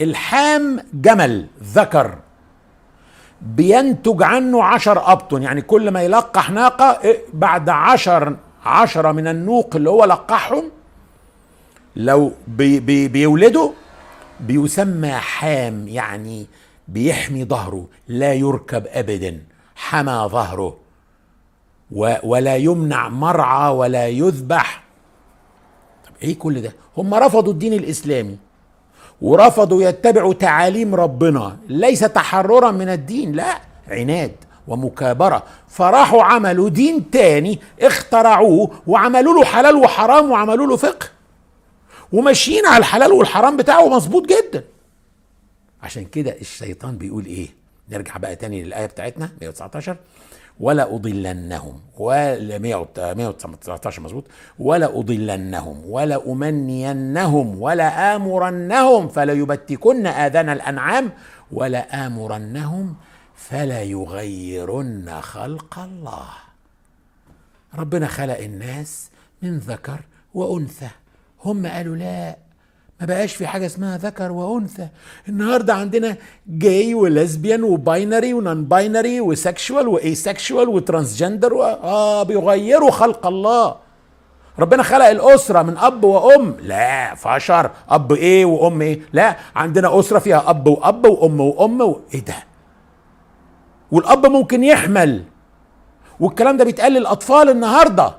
الحام 0.00 0.80
جمل 0.94 1.46
ذكر 1.62 2.18
بينتج 3.42 4.22
عنه 4.22 4.64
عشر 4.64 5.12
أبطن. 5.12 5.42
يعني 5.42 5.62
كل 5.62 5.90
ما 5.90 6.02
يلقح 6.02 6.50
ناقة 6.50 7.00
إيه، 7.04 7.18
بعد 7.34 7.68
عشر 7.68 8.36
عشرة 8.64 9.12
من 9.12 9.26
النوق 9.26 9.76
اللي 9.76 9.90
هو 9.90 10.04
لقحهم 10.04 10.70
لو 11.96 12.32
بي 12.48 12.80
بي 12.80 13.08
بيولدوا 13.08 13.70
بيسمى 14.40 15.12
حام 15.12 15.88
يعني 15.88 16.46
بيحمي 16.88 17.44
ظهره 17.44 17.86
لا 18.08 18.34
يركب 18.34 18.86
ابدا 18.86 19.42
حمى 19.76 20.28
ظهره 20.32 20.76
ولا 22.22 22.56
يمنع 22.56 23.08
مرعى 23.08 23.72
ولا 23.72 24.08
يذبح. 24.08 24.82
طب 26.06 26.12
إيه 26.22 26.38
كل 26.38 26.62
ده؟ 26.62 26.72
هم 26.96 27.14
رفضوا 27.14 27.52
الدين 27.52 27.72
الإسلامي. 27.72 28.36
ورفضوا 29.22 29.82
يتبعوا 29.82 30.34
تعاليم 30.34 30.94
ربنا. 30.94 31.56
ليس 31.68 32.00
تحررا 32.00 32.70
من 32.70 32.88
الدين 32.88 33.32
لا. 33.32 33.60
عناد 33.88 34.32
ومكابرة. 34.68 35.42
فراحوا 35.68 36.22
عملوا 36.22 36.68
دين 36.68 37.10
تاني 37.10 37.58
اخترعوه 37.80 38.70
وعملوا 38.86 39.34
له 39.34 39.44
حلال 39.44 39.76
وحرام 39.76 40.30
وعملوا 40.30 40.66
له 40.66 40.76
فقه. 40.76 41.06
وماشيين 42.12 42.66
على 42.66 42.78
الحلال 42.78 43.12
والحرام 43.12 43.56
بتاعه 43.56 43.88
مظبوط 43.88 44.26
جدا. 44.26 44.64
عشان 45.82 46.04
كده 46.04 46.36
الشيطان 46.40 46.96
بيقول 46.96 47.26
إيه؟ 47.26 47.59
نرجع 47.90 48.16
بقى 48.16 48.36
تاني 48.36 48.62
للآية 48.62 48.86
بتاعتنا 48.86 49.30
119 49.40 49.96
ولا 50.60 50.94
أضلنهم. 50.94 51.80
ولا 51.98 52.58
119 52.58 54.02
مظبوط. 54.02 54.24
ولا 54.58 54.98
أضلنهم 54.98 55.82
ولا 55.86 56.32
أمنينهم 56.32 57.62
ولا 57.62 58.16
آمرنهم 58.16 59.08
فلا 59.08 59.32
يبتكن 59.32 60.06
آذان 60.06 60.48
الأنعام 60.48 61.12
ولا 61.52 62.06
آمرنهم 62.06 62.96
فلا 63.36 63.82
يغيرن 63.82 65.20
خلق 65.20 65.78
الله. 65.78 66.28
ربنا 67.74 68.06
خلق 68.06 68.38
الناس 68.38 69.10
من 69.42 69.58
ذكر 69.58 70.00
وأنثى. 70.34 70.88
هم 71.44 71.66
قالوا 71.66 71.96
لا. 71.96 72.36
ما 73.00 73.06
بقاش 73.06 73.34
في 73.34 73.46
حاجة 73.46 73.66
اسمها 73.66 73.98
ذكر 73.98 74.32
وأنثى. 74.32 74.88
النهارده 75.28 75.74
عندنا 75.74 76.16
جاي 76.46 76.94
ولزبيان 76.94 77.62
وباينري 77.62 78.34
ونون 78.34 78.64
باينري 78.64 79.20
وسكشوال 79.20 79.88
واي 79.88 80.14
سكشوال 80.14 80.68
وترانسجندر 80.68 81.54
و... 81.54 81.62
آه 81.64 82.22
بيغيروا 82.22 82.90
خلق 82.90 83.26
الله. 83.26 83.76
ربنا 84.58 84.82
خلق 84.82 85.04
الأسرة 85.04 85.62
من 85.62 85.76
أب 85.78 86.04
وأم. 86.04 86.56
لا 86.62 87.14
فشر. 87.14 87.70
أب 87.88 88.12
إيه 88.12 88.44
وأم 88.44 88.82
إيه؟ 88.82 89.00
لا 89.12 89.36
عندنا 89.56 90.00
أسرة 90.00 90.18
فيها 90.18 90.50
أب 90.50 90.66
وأب 90.66 91.06
وأم 91.06 91.40
وأم 91.40 91.80
و... 91.80 92.00
إيه 92.14 92.24
ده؟ 92.24 92.34
والأب 93.92 94.26
ممكن 94.26 94.64
يحمل. 94.64 95.24
والكلام 96.20 96.56
ده 96.56 96.64
بيتقال 96.64 96.92
للأطفال 96.92 97.48
النهارده. 97.50 98.14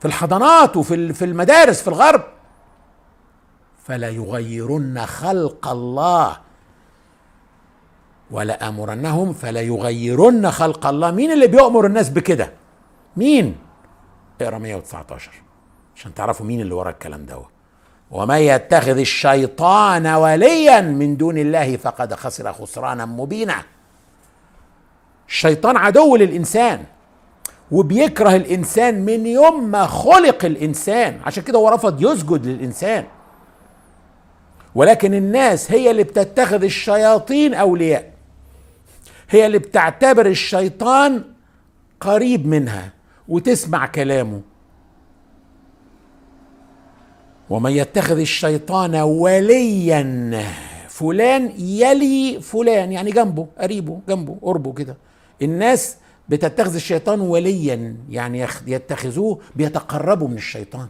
في 0.00 0.04
الحضانات 0.04 0.76
وفي 0.76 1.12
في 1.12 1.24
المدارس 1.24 1.82
في 1.82 1.88
الغرب. 1.88 2.22
فلا 3.88 4.08
يغيرن 4.08 5.06
خلق 5.06 5.68
الله. 5.68 6.36
ولا 8.30 8.68
أمرنهم 8.68 9.32
فلا 9.32 9.60
يغيرن 9.60 10.50
خلق 10.50 10.86
الله. 10.86 11.10
مين 11.10 11.32
اللي 11.32 11.46
بيؤمر 11.46 11.86
الناس 11.86 12.10
بكده؟ 12.10 12.52
مين؟ 13.16 13.56
اقرأ 14.40 14.58
119 14.58 15.30
عشان 15.96 16.14
تعرفوا 16.14 16.46
مين 16.46 16.60
اللي 16.60 16.74
ورا 16.74 16.90
الكلام 16.90 17.26
ده. 17.26 17.42
ومن 18.10 18.36
يتخذ 18.36 18.98
الشيطان 18.98 20.06
وليا 20.06 20.80
من 20.80 21.16
دون 21.16 21.38
الله 21.38 21.76
فقد 21.76 22.14
خسر 22.14 22.52
خسرانا 22.52 23.06
مبينا. 23.06 23.62
الشيطان 25.28 25.76
عدو 25.76 26.16
للإنسان 26.16 26.84
وبيكره 27.70 28.36
الإنسان 28.36 29.04
من 29.04 29.26
يوم 29.26 29.70
ما 29.70 29.86
خلق 29.86 30.44
الإنسان. 30.44 31.20
عشان 31.24 31.42
كده 31.42 31.58
هو 31.58 31.68
رفض 31.68 32.02
يسجد 32.02 32.46
للإنسان. 32.46 33.04
ولكن 34.74 35.14
الناس 35.14 35.72
هي 35.72 35.90
اللي 35.90 36.02
بتتخذ 36.02 36.64
الشياطين 36.64 37.54
أولياء. 37.54 38.12
هي 39.30 39.46
اللي 39.46 39.58
بتعتبر 39.58 40.26
الشيطان 40.26 41.24
قريب 42.00 42.46
منها 42.46 42.92
وتسمع 43.28 43.86
كلامه. 43.86 44.40
ومن 47.50 47.70
يتخذ 47.72 48.18
الشيطان 48.18 48.94
وليا 48.94 50.44
فلان 50.88 51.52
يلي 51.58 52.40
فلان 52.40 52.92
يعني 52.92 53.10
جنبه 53.10 53.46
قريبه 53.58 54.00
جنبه 54.08 54.36
قربه 54.42 54.72
كده. 54.72 54.96
الناس 55.42 55.96
بتتخذ 56.28 56.74
الشيطان 56.74 57.20
وليا 57.20 57.96
يعني 58.10 58.46
يتخذوه 58.66 59.38
بيتقربوا 59.56 60.28
من 60.28 60.36
الشيطان. 60.36 60.88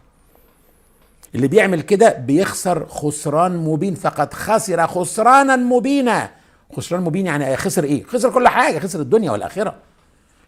اللي 1.34 1.48
بيعمل 1.48 1.80
كده 1.80 2.12
بيخسر 2.12 2.86
خسران 2.86 3.56
مبين. 3.56 3.94
فقد 3.94 4.34
خسر 4.34 4.86
خسرانا 4.86 5.56
مبينا. 5.56 6.30
خسران 6.76 7.00
مبين 7.00 7.26
يعني 7.26 7.56
خسر 7.56 7.84
إيه؟ 7.84 8.04
خسر 8.04 8.30
كل 8.30 8.48
حاجة 8.48 8.78
خسر 8.78 9.00
الدنيا 9.00 9.30
والآخرة. 9.30 9.74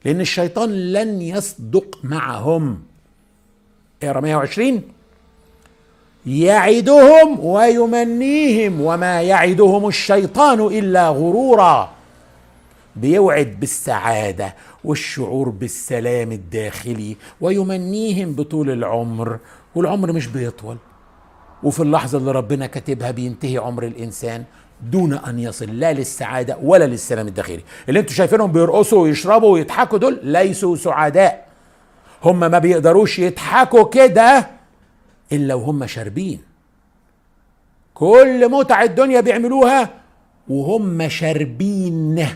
لأن 0.05 0.21
الشيطان 0.21 0.93
لن 0.93 1.23
يصدق 1.23 1.99
معهم. 2.03 2.83
اقرا 4.03 4.21
120 4.21 4.83
يعدهم 6.27 7.41
ويمنيهم 7.41 8.81
وما 8.81 9.23
يعدهم 9.23 9.89
الشيطان 9.89 10.61
إلا 10.61 11.09
غرورا. 11.09 11.91
بيوعد 12.97 13.57
بالسعادة 13.61 14.55
والشعور 14.85 15.49
بالسلام 15.49 16.33
الداخلي 16.33 17.17
ويمنيهم 17.41 18.33
بطول 18.33 18.71
العمر. 18.71 19.39
والعمر 19.75 20.13
مش 20.13 20.27
بيطول. 20.27 20.77
وفي 21.63 21.81
اللحظة 21.81 22.19
اللي 22.19 22.33
ربنا 22.33 22.67
كاتبها 22.67 23.11
بينتهي 23.11 23.59
عمر 23.59 23.83
الإنسان 23.87 24.45
دون 24.83 25.13
أن 25.15 25.39
يصل 25.39 25.81
لا 25.81 25.93
للسعادة 25.93 26.59
ولا 26.63 26.85
للسلام 26.85 27.29
الداخلي. 27.29 27.63
اللي 27.89 28.01
أنتوا 28.01 28.15
شايفينهم 28.15 28.53
بيرقصوا 28.53 29.03
ويشربوا 29.03 29.53
ويضحكوا 29.53 29.99
دول 29.99 30.21
ليسوا 30.23 30.77
سعداء. 30.77 31.47
هم 32.25 32.41
ما 32.41 32.59
بيقدروش 32.59 33.19
يضحكوا 33.19 33.85
كده 33.85 34.51
إلا 35.33 35.55
وهم 35.55 35.87
شاربين. 35.87 36.41
كل 37.95 38.51
متع 38.51 38.83
الدنيا 38.83 39.21
بيعملوها 39.21 39.91
وهم 40.49 41.09
شاربين. 41.09 42.27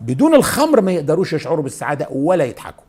بدون 0.00 0.34
الخمر 0.34 0.80
ما 0.80 0.92
يقدروش 0.92 1.32
يشعروا 1.32 1.62
بالسعادة 1.62 2.08
ولا 2.10 2.44
يضحكوا. 2.44 2.84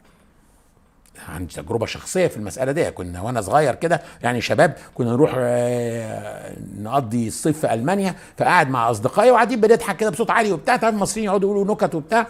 عندي 1.30 1.54
تجربة 1.54 1.86
شخصية 1.86 2.28
في 2.28 2.38
المسألة 2.38 2.71
دي. 2.71 2.91
كنا 2.91 3.21
وأنا 3.21 3.41
صغير 3.41 3.76
كده 3.76 4.02
يعني 4.24 4.41
شباب 4.41 4.78
كنا 4.95 5.12
نروح 5.12 5.32
آه، 5.38 6.56
نقضي 6.78 7.28
الصيف 7.28 7.60
في 7.60 7.74
ألمانيا 7.74 8.15
فقاعد 8.38 8.69
مع 8.69 8.91
أصدقائي 8.91 9.32
وقاعدين 9.32 9.62
بنضحك 9.62 9.97
كده 9.97 10.10
بصوت 10.10 10.32
عالي 10.32 10.52
وبتاع 10.52 10.76
تعرف 10.76 10.95
المصريين 10.95 11.26
يقعدوا 11.26 11.54
يقولوا 11.54 11.74
نكت 11.74 11.95
وبتاع. 11.95 12.28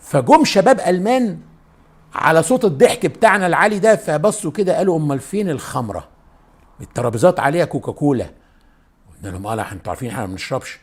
فجم 0.00 0.44
شباب 0.44 0.80
ألمان 0.80 1.38
على 2.14 2.42
صوت 2.42 2.64
الضحك 2.64 3.06
بتاعنا 3.06 3.46
العالي 3.46 3.78
ده 3.78 3.96
فبصوا 3.96 4.50
كده 4.50 4.76
قالوا 4.76 4.96
أمال 4.96 5.20
فين 5.20 5.50
الخمرة؟ 5.50 6.08
الترابيزات 6.80 7.40
عليها 7.40 7.64
كوكاكولا. 7.64 8.26
قلنا 9.22 9.32
لهم 9.32 9.46
آه 9.46 9.72
أنتوا 9.72 9.90
عارفين 9.92 10.10
إحنا 10.10 10.20
ما 10.20 10.26
بنشربش. 10.26 10.78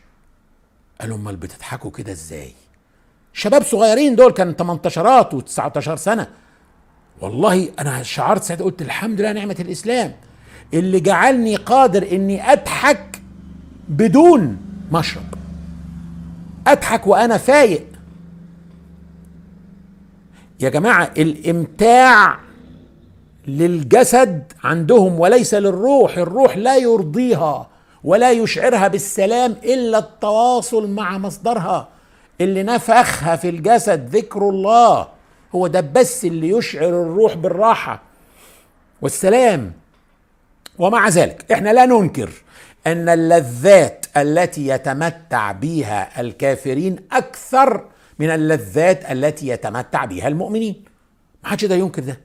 قالوا 1.00 1.16
أمال 1.16 1.36
بتضحكوا 1.36 1.90
كده 1.90 2.12
إزاي؟ 2.12 2.52
شباب 3.32 3.62
صغيرين 3.62 4.16
دول 4.16 4.32
كان 4.32 4.54
18 4.54 5.22
و19 5.40 5.94
سنة. 5.94 6.26
والله 7.20 7.68
أنا 7.80 8.02
شعرت 8.02 8.42
ساعتها 8.42 8.64
قلت 8.64 8.82
الحمد 8.82 9.20
لله 9.20 9.32
نعمة 9.32 9.56
الإسلام. 9.60 10.12
اللي 10.74 11.00
جعلني 11.00 11.56
قادر 11.56 12.12
إني 12.12 12.52
أضحك 12.52 13.20
بدون 13.88 14.58
مشرب 14.92 15.34
أضحك 16.66 17.06
وأنا 17.06 17.36
فايق. 17.36 17.86
يا 20.60 20.68
جماعة 20.68 21.10
الإمتاع 21.18 22.38
للجسد 23.46 24.52
عندهم 24.64 25.20
وليس 25.20 25.54
للروح 25.54 26.18
الروح 26.18 26.56
لا 26.56 26.76
يرضيها 26.76 27.68
ولا 28.04 28.30
يشعرها 28.30 28.88
بالسلام 28.88 29.52
إلا 29.64 29.98
التواصل 29.98 30.90
مع 30.90 31.18
مصدرها. 31.18 31.88
اللي 32.40 32.62
نفخها 32.62 33.36
في 33.36 33.48
الجسد 33.48 34.16
ذكر 34.16 34.48
الله. 34.48 35.15
هو 35.56 35.66
ده 35.66 35.80
بس 35.80 36.24
اللي 36.24 36.48
يشعر 36.48 36.88
الروح 36.88 37.34
بالراحة 37.34 38.02
والسلام. 39.02 39.72
ومع 40.78 41.08
ذلك 41.08 41.52
إحنا 41.52 41.72
لا 41.72 41.86
ننكر 41.86 42.30
أن 42.86 43.08
اللذات 43.08 44.06
التي 44.16 44.66
يتمتع 44.66 45.52
بها 45.52 46.20
الكافرين 46.20 46.96
أكثر 47.12 47.84
من 48.18 48.30
اللذات 48.30 49.10
التي 49.12 49.48
يتمتع 49.48 50.04
بها 50.04 50.28
المؤمنين. 50.28 50.84
ما 51.44 51.48
حدش 51.50 51.64
ده 51.64 51.74
ينكر 51.74 52.02
ده. 52.02 52.20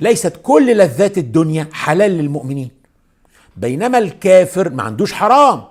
ليست 0.00 0.40
كل 0.42 0.76
لذات 0.76 1.18
الدنيا 1.18 1.68
حلال 1.72 2.10
للمؤمنين. 2.10 2.70
بينما 3.56 3.98
الكافر 3.98 4.70
ما 4.70 4.82
عندوش 4.82 5.12
حرام. 5.12 5.64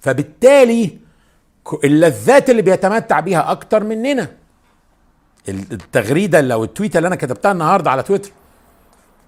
فبالتالي 0.00 0.98
اللذات 1.84 2.50
اللي 2.50 2.62
بيتمتع 2.62 3.20
بيها 3.20 3.50
أكتر 3.50 3.84
مننا. 3.84 4.28
التغريده 5.48 6.40
لو 6.40 6.64
التويتة 6.64 6.96
اللي 6.96 7.06
أنا 7.06 7.16
كتبتها 7.16 7.52
النهارده 7.52 7.90
على 7.90 8.02
تويتر. 8.02 8.30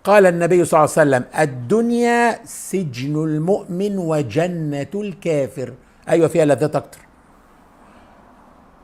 قال 0.04 0.26
النبي 0.26 0.64
صلى 0.64 0.78
الله 0.78 0.90
عليه 0.98 1.10
وسلم 1.10 1.24
الدنيا 1.38 2.44
سجن 2.44 3.24
المؤمن 3.24 3.98
وجنة 3.98 4.86
الكافر. 4.94 5.72
أيوة 6.08 6.28
فيها 6.28 6.44
لذات 6.44 6.76
أكتر. 6.76 6.98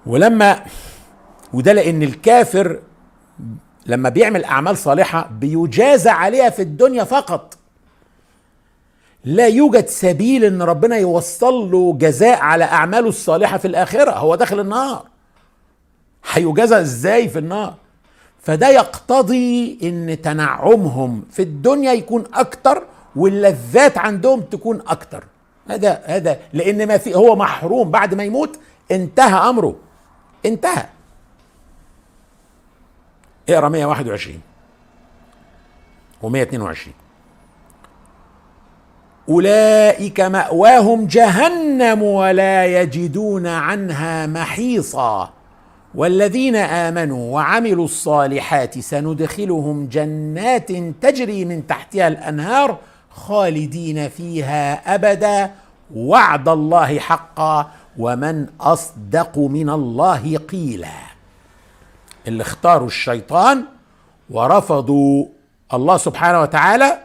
ولما 0.07 0.65
وده 1.53 1.73
لأن 1.73 2.03
الكافر 2.03 2.79
لما 3.87 4.09
بيعمل 4.09 4.45
أعمال 4.45 4.77
صالحة 4.77 5.31
بيجازى 5.41 6.11
عليها 6.11 6.51
في 6.51 6.63
الدنيا 6.63 7.05
فقط. 7.05 7.57
لا 9.25 9.49
يوجد 9.49 9.87
سبيل 9.87 10.45
إن 10.45 10.63
ربنا 10.63 10.97
يوصل 10.97 11.71
له 11.71 11.97
جزاء 11.99 12.41
على 12.41 12.65
أعماله 12.65 13.09
الصالحة 13.09 13.59
في 13.59 13.69
الآخرة 13.69 14.11
هو 14.11 14.35
داخل 14.35 14.61
النار. 14.61 15.05
هيجازى 16.33 16.81
إزاي 16.81 17.29
في 17.29 17.39
النار؟ 17.39 17.75
فده 18.43 18.69
يقتضي 18.69 19.79
إن 19.83 20.23
تنعمهم 20.23 21.25
في 21.31 21.43
الدنيا 21.43 21.93
يكون 21.93 22.25
أكتر 22.35 22.83
واللذات 23.17 23.99
عندهم 23.99 24.41
تكون 24.41 24.83
أكتر. 24.87 25.25
هذا 25.69 26.03
هذا 26.05 26.39
لأن 26.53 26.87
ما 26.87 26.99
في 26.99 27.15
هو 27.15 27.37
محروم 27.37 27.91
بعد 27.91 28.15
ما 28.15 28.25
يموت 28.25 28.59
انتهى 28.91 29.49
أمره. 29.51 29.77
انتهى. 30.47 30.87
اقرأ 33.49 33.69
121 33.69 34.41
و122 36.23 36.89
أولئك 39.29 40.21
مأواهم 40.21 41.07
جهنم 41.07 42.03
ولا 42.03 42.67
يجدون 42.67 43.47
عنها 43.47 44.27
محيصا. 44.27 45.33
والذين 45.95 46.57
آمنوا 46.57 47.35
وعملوا 47.35 47.85
الصالحات 47.85 48.79
سندخلهم 48.79 49.87
جنات 49.87 50.73
تجري 51.03 51.45
من 51.45 51.67
تحتها 51.67 52.09
الأنهار 52.09 52.79
خالدين 53.11 54.09
فيها 54.09 54.95
أبدا. 54.95 55.51
وعد 55.95 56.49
الله 56.49 56.99
حقا 56.99 57.71
ومن 57.99 58.47
أصدق 58.61 59.39
من 59.39 59.71
الله 59.71 60.37
قيلا. 60.37 60.89
اللي 62.27 62.43
اختاروا 62.43 62.87
الشيطان 62.87 63.65
ورفضوا 64.31 65.27
الله 65.75 65.97
سبحانه 65.97 66.41
وتعالى 66.41 66.99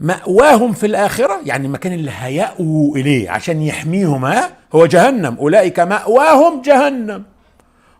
مأواهم 0.00 0.72
في 0.72 0.86
الآخرة 0.86 1.40
يعني 1.44 1.66
المكان 1.66 1.92
اللي 1.92 2.10
هيأووا 2.14 2.96
إليه 2.96 3.30
عشان 3.30 3.62
يحميهم 3.62 4.24
ها 4.24 4.56
هو 4.74 4.86
جهنم. 4.86 5.36
أولئك 5.38 5.80
مأواهم 5.80 6.62
جهنم. 6.62 7.24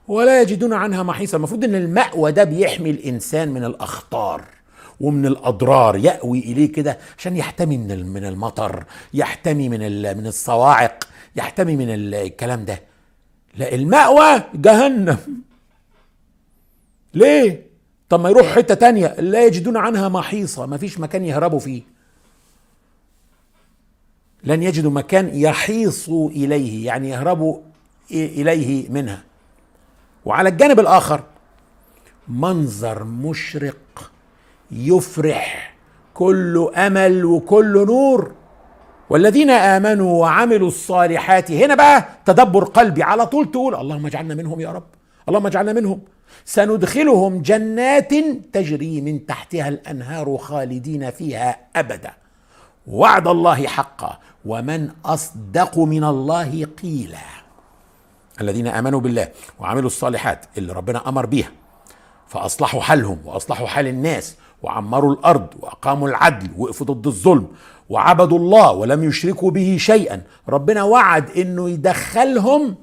ولا 0.09 0.43
يجدون 0.43 0.73
عنها 0.73 1.03
محيصا. 1.03 1.37
المفروض 1.37 1.65
إن 1.65 1.75
المأوى 1.75 2.33
ده 2.33 2.45
بيحمي 2.45 2.91
الإنسان 2.91 3.49
من 3.49 3.65
الأخطار 3.65 4.45
ومن 5.01 5.27
الأضرار 5.27 5.97
يأوي 5.97 6.39
إليه 6.39 6.73
كده 6.73 6.99
عشان 7.19 7.37
يحتمي 7.37 7.79
من 7.79 8.07
من 8.07 8.25
المطر 8.25 8.85
يحتمي 9.15 9.69
من 9.69 9.81
من 10.17 10.27
الصواعق 10.27 11.05
يحتمي 11.37 11.77
من 11.77 11.87
الكلام 11.89 12.65
ده. 12.65 12.81
لا 13.57 13.75
المأوى 13.75 14.43
جهنم. 14.55 15.19
ليه؟ 17.15 17.66
طب 18.09 18.21
ما 18.21 18.31
يروح 18.31 18.47
حتة 18.47 18.75
تانية 18.75 19.15
لا 19.19 19.45
يجدون 19.47 19.77
عنها 19.77 20.09
محيصة 20.09 20.67
ما 20.67 20.77
فيش 20.77 21.01
مكان 21.01 21.25
يهربوا 21.25 21.59
فيه. 21.59 21.83
لن 24.45 24.63
يجدوا 24.63 24.91
مكان 24.91 25.31
يحيصوا 25.35 26.31
إليه 26.31 26.87
يعني 26.87 27.09
يهربوا 27.11 27.59
إليه 28.11 28.89
منها. 28.91 29.23
وعلى 30.25 30.49
الجانب 30.49 30.81
الآخر 30.81 31.23
منظر 32.29 33.05
مشرق 33.05 34.11
يفرح 34.71 35.77
كل 36.15 36.71
أمل 36.77 37.25
وكل 37.25 37.87
نور. 37.87 38.35
والذين 39.11 39.51
آمنوا 39.51 40.21
وعملوا 40.21 40.69
الصالحات 40.69 41.51
هنا 41.51 41.75
بقى 41.75 42.09
تدبر 42.25 42.65
قلبي 42.65 43.03
على 43.03 43.27
طول 43.27 43.51
تقول 43.51 43.75
اللهم 43.75 44.07
اجعلنا 44.07 44.35
منهم 44.35 44.61
يا 44.61 44.73
رب 44.73 44.87
اللهم 45.29 45.47
اجعلنا 45.47 45.73
منهم. 45.73 46.01
سندخلهم 46.45 47.43
جنات 47.43 48.13
تجري 48.53 49.01
من 49.01 49.27
تحتها 49.27 49.69
الأنهار 49.69 50.37
خالدين 50.37 51.11
فيها 51.11 51.59
أبدا. 51.77 52.13
وعد 52.87 53.29
الله 53.29 53.67
حقا. 53.67 54.19
ومن 54.45 54.91
أصدق 55.05 55.79
من 55.79 56.05
الله 56.05 56.67
قيلا. 56.83 57.19
الذين 58.41 58.67
آمنوا 58.67 59.01
بالله 59.01 59.29
وعملوا 59.59 59.87
الصالحات 59.87 60.47
اللي 60.59 60.73
ربنا 60.73 61.09
أمر 61.09 61.27
بيها. 61.27 61.51
فأصلحوا 62.29 62.81
حالهم 62.81 63.19
وأصلحوا 63.25 63.67
حال 63.67 63.87
الناس 63.87 64.37
وعمروا 64.63 65.13
الأرض 65.13 65.47
وأقاموا 65.61 66.09
العدل 66.09 66.51
وقفوا 66.59 66.87
ضد 66.87 67.07
الظلم 67.07 67.49
وعبدوا 67.89 68.39
الله 68.39 68.73
ولم 68.73 69.05
يشركوا 69.05 69.51
به 69.51 69.77
شيئا. 69.81 70.23
ربنا 70.49 70.83
وعد 70.83 71.31
إنه 71.31 71.71
يدخلهم 71.71 72.75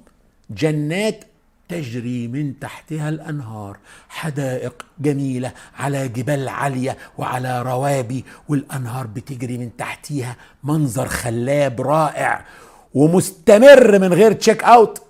جنات 0.50 1.24
تجري 1.70 2.28
من 2.28 2.60
تحتها 2.60 3.10
الأنهار. 3.10 3.78
حدائق 4.10 4.86
جميلة 5.00 5.52
على 5.80 6.08
جبال 6.08 6.50
عالية 6.50 6.98
وعلى 7.18 7.62
روابي 7.62 8.26
والأنهار 8.50 9.08
بتجري 9.08 9.58
من 9.58 9.78
تحتيها. 9.78 10.36
منظر 10.64 11.08
خلاب 11.08 11.82
رائع 11.82 12.46
ومستمر 12.94 14.00
من 14.00 14.14
غير 14.14 14.32
check 14.32 14.64
out 14.64 15.02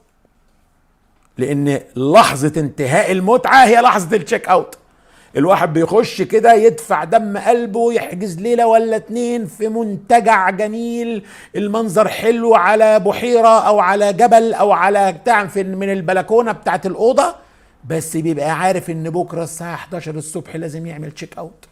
لأن 1.38 1.80
لحظة 1.96 2.62
انتهاء 2.62 3.12
المتعة 3.12 3.66
هي 3.66 3.82
لحظة 3.82 4.16
ال 4.18 4.23
check 4.23 4.48
out 4.50 4.78
الواحد 5.38 5.74
بيخش 5.74 6.22
كده 6.22 6.54
يدفع 6.54 7.04
دم 7.04 7.38
قلبه 7.38 7.94
يحجز 7.94 8.40
ليلة 8.40 8.68
ولا 8.68 8.96
اتنين 8.96 9.46
في 9.46 9.68
منتجع 9.68 10.50
جميل 10.50 11.26
المنظر 11.56 12.08
حلو 12.08 12.56
على 12.56 13.00
بحيرة 13.00 13.60
أو 13.68 13.80
على 13.80 14.14
جبل 14.14 14.54
أو 14.54 14.72
على 14.72 15.12
بتاع 15.12 15.44
من 15.56 15.92
البلكونة 15.92 16.52
بتاعت 16.52 16.86
الأوضة 16.86 17.36
بس 17.90 18.18
بيبقى 18.18 18.50
عارف 18.50 18.90
إن 18.90 19.10
بكرة 19.10 19.44
الساعة 19.44 19.74
11 19.74 20.16
الصبح 20.16 20.56
لازم 20.56 20.86
يعمل 20.88 21.12
check 21.12 21.38
out 21.38 21.66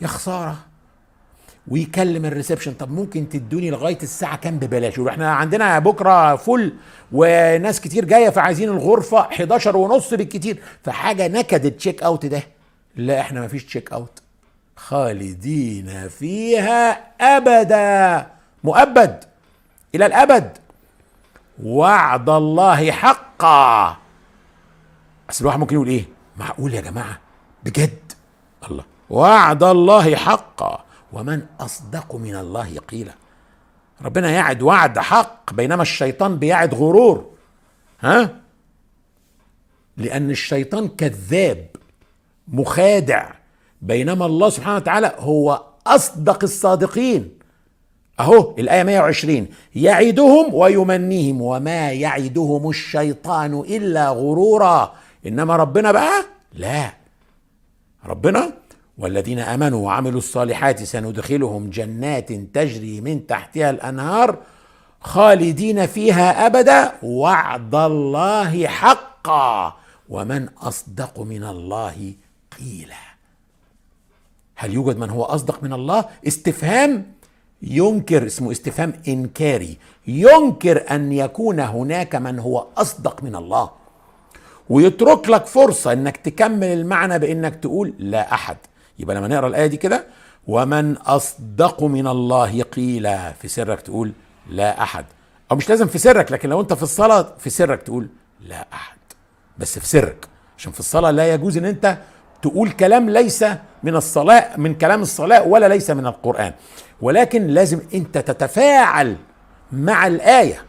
يا 0.00 0.06
خسارة. 0.06 0.56
ويكلم 1.68 2.24
ال 2.24 2.29
reception 2.29 2.72
طب 2.72 2.90
ممكن 2.90 3.28
تدوني 3.28 3.70
لغاية 3.70 3.98
الساعة 4.02 4.36
كام 4.36 4.58
ببلاش؟ 4.58 4.98
إحنا 4.98 5.32
عندنا 5.34 5.78
بكرة 5.78 6.36
فل 6.36 6.72
وناس 7.12 7.80
كتير 7.80 8.04
جاية 8.04 8.30
فعايزين 8.30 8.68
الغرفة 8.68 9.20
11 9.20 9.76
ونص 9.76 10.14
بالكتير 10.14 10.58
فحاجة 10.84 11.28
نكد 11.28 11.64
ال 11.66 11.72
check 11.72 12.02
out 12.02 12.26
ده. 12.26 12.42
لا 12.96 13.20
إحنا 13.20 13.40
ما 13.40 13.48
فيش 13.48 13.64
check 13.64 13.92
out 13.92 14.22
خالدين 14.76 16.08
فيها 16.08 17.10
أبدا. 17.20 18.26
مؤبد. 18.64 19.24
إلى 19.94 20.06
الأبد. 20.06 20.58
وعد 21.62 22.28
الله 22.28 22.90
حقا. 22.90 23.96
بس 25.28 25.40
الواحد 25.40 25.58
ممكن 25.58 25.74
يقول 25.74 25.88
إيه؟ 25.88 26.04
معقول 26.36 26.74
يا 26.74 26.80
جماعة؟ 26.80 27.20
بجد. 27.64 28.12
الله. 28.70 28.84
وعد 29.10 29.62
الله 29.62 30.16
حقا. 30.16 30.84
ومن 31.12 31.46
أصدق 31.60 32.14
من 32.14 32.36
الله 32.36 32.78
قيلا. 32.78 33.12
ربنا 34.02 34.30
يعد 34.30 34.62
وعد 34.62 34.98
حق 34.98 35.52
بينما 35.52 35.82
الشيطان 35.82 36.38
بيعد 36.38 36.74
غرور. 36.74 37.30
ها؟ 38.00 38.40
لأن 39.96 40.30
الشيطان 40.30 40.88
كذاب. 40.88 41.75
مخادع. 42.48 43.30
بينما 43.82 44.26
الله 44.26 44.48
سبحانه 44.50 44.76
وتعالى 44.76 45.12
هو 45.18 45.62
أصدق 45.86 46.38
الصادقين. 46.42 47.38
أهو 48.20 48.54
الآية 48.58 48.82
120 48.82 49.48
يعدهم 49.74 50.54
ويمنيهم 50.54 51.42
وما 51.42 51.92
يعدهم 51.92 52.70
الشيطان 52.70 53.60
إلا 53.60 54.08
غرورا. 54.08 54.92
إنما 55.26 55.56
ربنا 55.56 55.92
بقى 55.92 56.24
لا. 56.52 56.90
ربنا 58.06 58.52
والذين 58.98 59.38
آمنوا 59.38 59.86
وعملوا 59.86 60.18
الصالحات 60.18 60.82
سندخلهم 60.82 61.70
جنات 61.70 62.32
تجري 62.32 63.00
من 63.00 63.26
تحتها 63.26 63.70
الأنهار 63.70 64.38
خالدين 65.00 65.86
فيها 65.86 66.46
أبدا. 66.46 66.92
وعد 67.02 67.74
الله 67.74 68.66
حقا. 68.66 69.76
ومن 70.08 70.48
أصدق 70.48 71.20
من 71.20 71.44
الله 71.44 72.14
قيلا 72.58 73.16
هل 74.54 74.74
يوجد 74.74 74.96
من 74.98 75.10
هو 75.10 75.24
أصدق 75.24 75.62
من 75.62 75.72
الله؟ 75.72 76.04
استفهام 76.26 77.12
ينكر 77.62 78.26
اسمه 78.26 78.52
استفهام 78.52 78.92
إنكاري. 79.08 79.76
ينكر 80.06 80.90
أن 80.90 81.12
يكون 81.12 81.60
هناك 81.60 82.14
من 82.16 82.38
هو 82.38 82.66
أصدق 82.76 83.22
من 83.22 83.36
الله. 83.36 83.70
ويترك 84.68 85.28
لك 85.28 85.46
فرصة 85.46 85.92
إنك 85.92 86.16
تكمل 86.16 86.66
المعنى 86.66 87.18
بإنك 87.18 87.54
تقول 87.54 87.94
لا 87.98 88.34
أحد. 88.34 88.56
يبقى 88.98 89.16
لما 89.16 89.28
نقرأ 89.28 89.46
الآية 89.46 89.66
دي 89.66 89.76
كده 89.76 90.06
ومن 90.46 90.96
أصدق 90.96 91.82
من 91.82 92.06
الله 92.06 92.62
قيلا 92.62 93.32
في 93.32 93.48
سرك 93.48 93.80
تقول 93.80 94.12
لا 94.50 94.82
أحد. 94.82 95.04
أو 95.50 95.56
مش 95.56 95.68
لازم 95.68 95.86
في 95.86 95.98
سرك 95.98 96.32
لكن 96.32 96.48
لو 96.48 96.60
أنت 96.60 96.72
في 96.72 96.82
الصلاة 96.82 97.34
في 97.38 97.50
سرك 97.50 97.82
تقول 97.82 98.08
لا 98.40 98.66
أحد. 98.72 98.98
بس 99.58 99.78
في 99.78 99.86
سرك 99.86 100.26
عشان 100.58 100.72
في 100.72 100.80
الصلاة 100.80 101.10
لا 101.10 101.34
يجوز 101.34 101.56
إن 101.56 101.64
أنت 101.64 101.98
تقول 102.42 102.70
كلام 102.70 103.10
ليس 103.10 103.44
من 103.82 103.96
الصلاة 103.96 104.56
من 104.56 104.74
كلام 104.74 105.02
الصلاة 105.02 105.42
ولا 105.42 105.68
ليس 105.68 105.90
من 105.90 106.06
القرآن. 106.06 106.52
ولكن 107.00 107.46
لازم 107.46 107.80
أنت 107.94 108.18
تتفاعل 108.18 109.16
مع 109.72 110.06
الآية. 110.06 110.62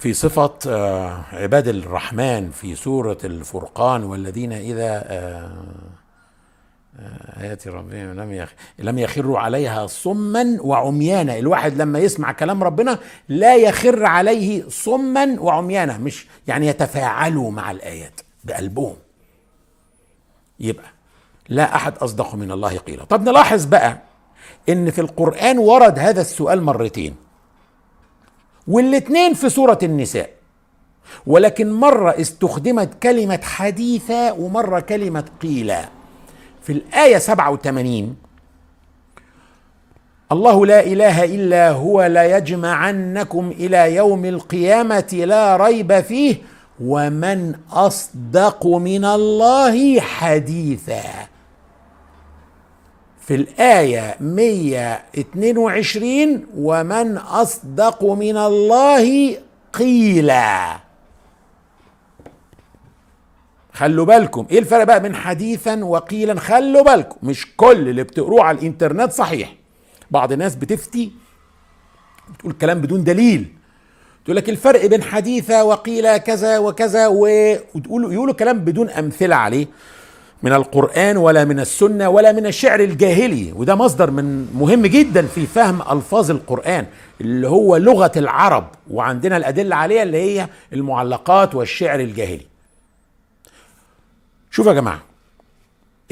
في 0.00 0.12
صفة 0.12 0.54
آه، 0.66 1.24
عباد 1.32 1.68
الرحمن 1.68 2.50
في 2.50 2.74
سورة 2.74 3.18
الفرقان 3.24 4.04
والذين 4.04 4.52
إذا 4.52 5.04
آه، 5.06 5.52
آه، 7.00 7.42
آيات 7.42 7.68
ربهم 7.68 8.20
لم 8.20 8.32
يخ... 8.32 8.52
لم 8.78 8.98
يخروا 8.98 9.38
عليها 9.38 9.86
صما 9.86 10.58
وعميانا. 10.60 11.38
الواحد 11.38 11.82
لما 11.82 11.98
يسمع 11.98 12.32
كلام 12.32 12.64
ربنا 12.64 12.98
لا 13.28 13.56
يخر 13.56 14.04
عليه 14.04 14.68
صما 14.68 15.36
وعميانا 15.40 15.98
مش 15.98 16.26
يعني 16.48 16.66
يتفاعلوا 16.66 17.50
مع 17.50 17.70
الآيات. 17.70 18.20
بقلبهم. 18.44 18.94
يبقى 20.60 20.86
لا 21.48 21.74
أحد 21.76 21.98
أصدق 21.98 22.34
من 22.34 22.52
الله 22.52 22.76
قيلا. 22.78 23.04
طب 23.04 23.22
نلاحظ 23.28 23.64
بقى 23.64 23.98
إن 24.68 24.90
في 24.90 25.00
القرآن 25.00 25.58
ورد 25.58 25.98
هذا 25.98 26.20
السؤال 26.20 26.62
مرتين 26.62 27.14
والاثنين 28.68 29.34
في 29.34 29.48
سورة 29.48 29.78
النساء 29.82 30.30
ولكن 31.26 31.72
مرة 31.72 32.20
استخدمت 32.20 33.02
كلمة 33.02 33.40
حديثة 33.42 34.32
ومرة 34.32 34.80
كلمة 34.80 35.24
قيلا. 35.42 35.88
في 36.62 36.72
الآية 36.72 37.18
87 37.18 38.16
الله 40.32 40.66
لا 40.66 40.80
إله 40.80 41.24
إلا 41.24 41.70
هو 41.70 42.02
لا 42.02 42.36
يجمعنكم 42.36 43.50
إلى 43.50 43.94
يوم 43.94 44.24
القيامة 44.24 45.08
لا 45.12 45.56
ريب 45.56 46.00
فيه 46.00 46.36
ومن 46.82 47.54
أصدق 47.72 48.66
من 48.66 49.04
الله 49.04 50.00
حديثا. 50.00 51.02
في 53.20 53.34
الآية 53.34 54.16
122 54.20 56.46
ومن 56.56 57.16
أصدق 57.16 58.04
من 58.04 58.36
الله 58.36 59.36
قيلا. 59.72 60.76
خلوا 63.72 64.06
بالكم 64.06 64.46
إيه 64.50 64.58
الفرق 64.58 64.84
بقى 64.84 65.00
بين 65.00 65.14
حديثا 65.14 65.84
وقيلا؟ 65.84 66.40
خلوا 66.40 66.82
بالكم 66.82 67.28
مش 67.28 67.56
كل 67.56 67.88
اللي 67.88 68.02
بتقروه 68.02 68.44
على 68.44 68.58
الإنترنت 68.58 69.12
صحيح. 69.12 69.54
بعض 70.10 70.32
الناس 70.32 70.54
بتفتي 70.56 71.12
بتقول 72.34 72.52
كلام 72.52 72.80
بدون 72.80 73.04
دليل. 73.04 73.52
تقول 74.24 74.36
لك 74.36 74.48
الفرق 74.48 74.86
بين 74.86 75.02
حديثة 75.02 75.64
وقيل 75.64 76.16
كذا 76.16 76.58
وكذا 76.58 77.06
وتقولوا 77.06 78.12
يقولوا 78.12 78.34
كلام 78.34 78.58
بدون 78.58 78.90
أمثلة 78.90 79.36
عليه 79.36 79.66
من 80.42 80.52
القرآن 80.52 81.16
ولا 81.16 81.44
من 81.44 81.60
السنة 81.60 82.08
ولا 82.08 82.32
من 82.32 82.46
الشعر 82.46 82.80
الجاهلي 82.80 83.52
وده 83.52 83.74
مصدر 83.74 84.10
من 84.10 84.48
مهم 84.54 84.86
جدا 84.86 85.26
في 85.26 85.46
فهم 85.46 85.82
ألفاظ 85.96 86.30
القرآن 86.30 86.86
اللي 87.20 87.48
هو 87.48 87.76
لغة 87.76 88.12
العرب 88.16 88.68
وعندنا 88.90 89.36
الأدلة 89.36 89.76
عليها 89.76 90.02
اللي 90.02 90.18
هي 90.18 90.48
المعلقات 90.72 91.54
والشعر 91.54 92.00
الجاهلي. 92.00 92.46
شوفوا 94.50 94.72
يا 94.72 94.76
جماعة 94.80 95.02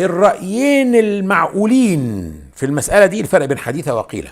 الرأيين 0.00 0.94
المعقولين 0.94 2.34
في 2.56 2.66
المسألة 2.66 3.06
دي 3.06 3.20
الفرق 3.20 3.46
بين 3.46 3.58
حديثة 3.58 3.94
وقيلة 3.94 4.30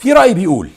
في 0.00 0.12
رأي 0.12 0.34
بيقول 0.34 0.70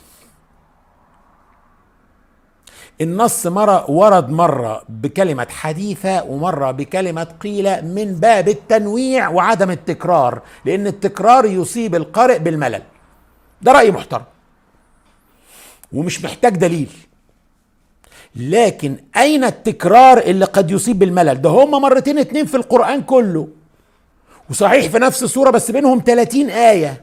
النص 3.01 3.47
مرة 3.47 3.91
ورد 3.91 4.29
مرة 4.29 4.83
بكلمة 4.89 5.47
حديثة 5.49 6.23
ومرة 6.23 6.71
بكلمة 6.71 7.23
قيل 7.23 7.85
من 7.85 8.13
باب 8.13 8.49
التنويع 8.49 9.29
وعدم 9.29 9.71
التكرار 9.71 10.41
لأن 10.65 10.87
التكرار 10.87 11.45
يصيب 11.45 11.95
القارئ 11.95 12.39
بالملل. 12.39 12.81
ده 13.61 13.71
رأي 13.71 13.91
محترم. 13.91 14.23
ومش 15.93 16.23
محتاج 16.23 16.55
دليل. 16.57 16.89
لكن 18.35 18.97
أين 19.17 19.43
التكرار 19.43 20.17
اللي 20.17 20.45
قد 20.45 20.71
يصيب 20.71 20.99
بالملل؟ 20.99 21.41
ده 21.41 21.49
هما 21.49 21.79
مرتين 21.79 22.19
اتنين 22.19 22.45
في 22.45 22.57
القرآن 22.57 23.01
كله. 23.01 23.47
وصحيح 24.49 24.87
في 24.91 24.99
نفس 24.99 25.23
السورة 25.23 25.49
بس 25.49 25.71
بينهم 25.71 26.03
30 26.05 26.49
آية. 26.49 27.01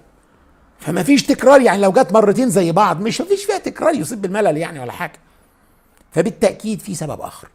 فما 0.80 1.02
فيش 1.02 1.22
تكرار 1.22 1.60
يعني 1.60 1.82
لو 1.82 1.92
جت 1.92 2.12
مرتين 2.12 2.50
زي 2.50 2.72
بعض 2.72 3.00
مش 3.00 3.16
فيش 3.22 3.44
فيها 3.44 3.58
تكرار 3.58 3.94
يصيب 3.94 4.22
بالملل 4.22 4.56
يعني 4.56 4.80
ولا 4.80 4.92
حاجة. 4.92 5.18
فبالتأكيد 6.12 6.80
في 6.80 6.94
سبب 6.94 7.20
آخر. 7.20 7.48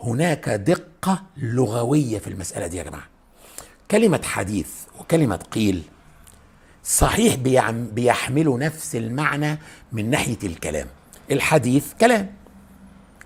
هناك 0.00 0.48
دقة 0.48 1.22
لغوية 1.36 2.18
في 2.18 2.26
المسألة 2.26 2.66
دي 2.66 2.76
يا 2.76 2.82
جماعة. 2.82 3.06
كلمة 3.90 4.20
حديث 4.24 4.68
وكلمة 5.00 5.36
قيل 5.36 5.82
صحيح 6.84 7.34
بيحملوا 7.74 8.58
نفس 8.58 8.96
المعنى 8.96 9.58
من 9.92 10.10
ناحية 10.10 10.38
الكلام. 10.44 10.86
الحديث 11.30 11.92
كلام 12.00 12.30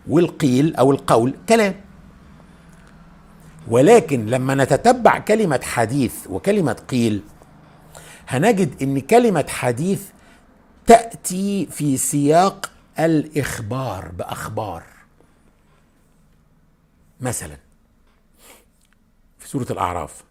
والقيل 0.08 0.76
أو 0.76 0.90
القول 0.90 1.34
كلام. 1.48 1.74
ولكن 3.68 4.26
لما 4.26 4.54
نتتبع 4.54 5.18
كلمة 5.18 5.60
حديث 5.62 6.14
وكلمة 6.30 6.72
قيل 6.72 7.22
هنجد 8.30 8.82
إن 8.82 9.00
كلمة 9.00 9.44
حديث 9.48 10.02
تأتي 10.86 11.66
في 11.66 11.96
سياق 11.96 12.70
الإخبار 12.98 14.08
بأخبار. 14.08 14.82
مثلا 17.20 17.56
في 19.38 19.48
سورة 19.48 19.66
الأعراف 19.70 20.24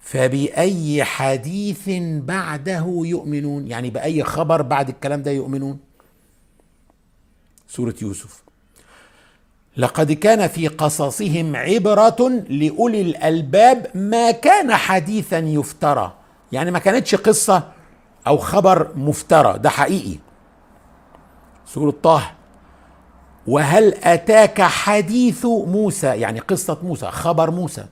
فبأي 0.00 1.04
حديث 1.04 1.90
بعده 2.24 3.02
يؤمنون؟ 3.04 3.68
يعني 3.68 3.90
بأي 3.90 4.24
خبر 4.24 4.62
بعد 4.62 4.88
الكلام 4.88 5.22
ده 5.22 5.30
يؤمنون؟ 5.30 5.78
سورة 7.68 7.94
يوسف 8.02 8.42
لقد 9.76 10.12
كان 10.12 10.48
في 10.48 10.68
قصصهم 10.68 11.56
عبرة 11.56 12.44
لأولي 12.48 13.00
الألباب 13.00 13.86
ما 13.94 14.30
كان 14.30 14.74
حديثا 14.74 15.38
يفترى. 15.38 16.21
يعني 16.52 16.70
ما 16.70 16.78
كانتش 16.78 17.14
قصة 17.14 17.72
أو 18.26 18.38
خبر 18.38 18.92
مفترى 18.96 19.58
ده 19.58 19.68
حقيقي. 19.70 20.18
سورة 21.66 21.94
طه 22.02 22.30
وهل 23.46 23.94
أتاك 23.94 24.62
حديث 24.62 25.44
موسى؟ 25.46 26.06
يعني 26.06 26.38
قصة 26.40 26.78
موسى 26.82 27.06
خبر 27.10 27.50
موسى 27.50 27.86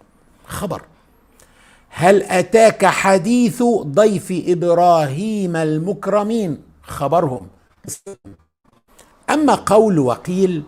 خبر. 0.46 0.83
هل 1.88 2.23
أتاك 2.23 2.87
حديث 2.87 3.62
ضيف 3.83 4.29
إبراهيم 4.46 5.57
المكرمين؟ 5.57 6.62
خبرهم. 6.83 7.49
أما 9.31 9.55
قول 9.55 9.99
وقيل 9.99 10.62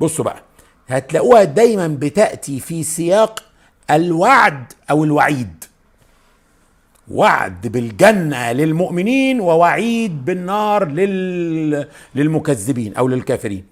بصوا 0.00 0.24
بقى 0.24 0.42
هتلاقوها 0.88 1.44
دايما 1.44 1.88
بتأتي 1.88 2.60
في 2.60 2.82
سياق 2.82 3.44
الوعد 3.90 4.72
أو 4.90 5.04
الوعيد. 5.04 5.64
وعد 7.10 7.66
بالجنة 7.66 8.52
للمؤمنين 8.52 9.40
ووعيد 9.40 10.24
بالنار 10.24 10.88
لل... 10.88 11.88
للمكذبين 12.14 12.94
أو 12.94 13.08
للكافرين. 13.08 13.64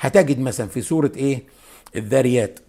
هتجد 0.00 0.40
مثلا 0.40 0.66
في 0.68 0.80
سورة 0.82 1.12
إيه؟ 1.16 1.42
الذاريات 1.96 2.60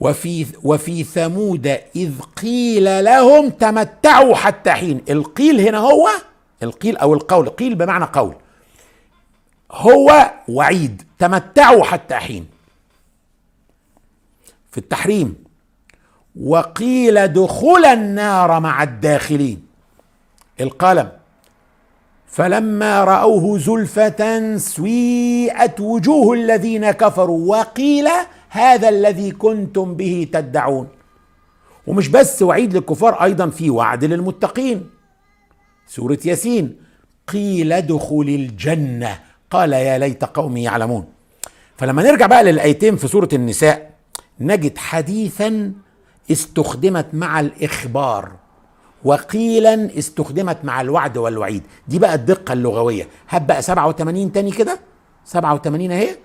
وفي 0.00 0.46
وفي 0.62 1.04
ثمود 1.04 1.66
إذ 1.96 2.20
قيل 2.20 3.04
لهم 3.04 3.50
تمتعوا 3.50 4.34
حتى 4.34 4.70
حين. 4.70 5.00
القيل 5.10 5.60
هنا 5.60 5.78
هو 5.78 6.08
القيل 6.62 6.96
أو 6.96 7.14
القول 7.14 7.48
قيل 7.48 7.74
بمعنى 7.74 8.04
قول. 8.04 8.34
هو 9.72 10.32
وعيد 10.48 11.02
تمتعوا 11.18 11.84
حتى 11.84 12.14
حين. 12.14 12.46
في 14.70 14.78
التحريم. 14.78 15.43
وقيل 16.40 17.28
دخل 17.28 17.84
النار 17.84 18.60
مع 18.60 18.82
الداخلين. 18.82 19.66
القلم. 20.60 21.08
فلما 22.26 23.04
رأوه 23.04 23.58
زلفة 23.58 24.56
سويئت 24.56 25.80
وجوه 25.80 26.34
الذين 26.34 26.90
كفروا 26.90 27.56
وقيل 27.56 28.08
هذا 28.48 28.88
الذي 28.88 29.30
كنتم 29.30 29.94
به 29.94 30.28
تدعون. 30.32 30.88
ومش 31.86 32.08
بس 32.08 32.42
وعيد 32.42 32.76
للكفار 32.76 33.24
أيضا 33.24 33.50
في 33.50 33.70
وعد 33.70 34.04
للمتقين. 34.04 34.90
سورة 35.86 36.18
ياسين. 36.24 36.76
قيل 37.28 37.72
ادخل 37.72 38.26
الجنة. 38.28 39.18
قال 39.50 39.72
يا 39.72 39.98
ليت 39.98 40.24
قومي 40.24 40.62
يعلمون. 40.62 41.04
فلما 41.76 42.02
نرجع 42.02 42.26
بقى 42.26 42.44
للآيتين 42.44 42.96
في 42.96 43.08
سورة 43.08 43.28
النساء 43.32 43.90
نجد 44.40 44.78
حديثا 44.78 45.72
استخدمت 46.30 47.06
مع 47.12 47.40
الإخبار 47.40 48.32
وقيلا 49.04 49.98
استخدمت 49.98 50.58
مع 50.64 50.80
الوعد 50.80 51.16
والوعيد. 51.16 51.62
دي 51.88 51.98
بقى 51.98 52.14
الدقة 52.14 52.52
اللغوية. 52.52 53.08
هات 53.28 53.42
بقى 53.42 53.62
87 53.62 54.32
تاني 54.32 54.50
كده. 54.50 54.78
87 55.24 55.92
اهي. 55.92 56.16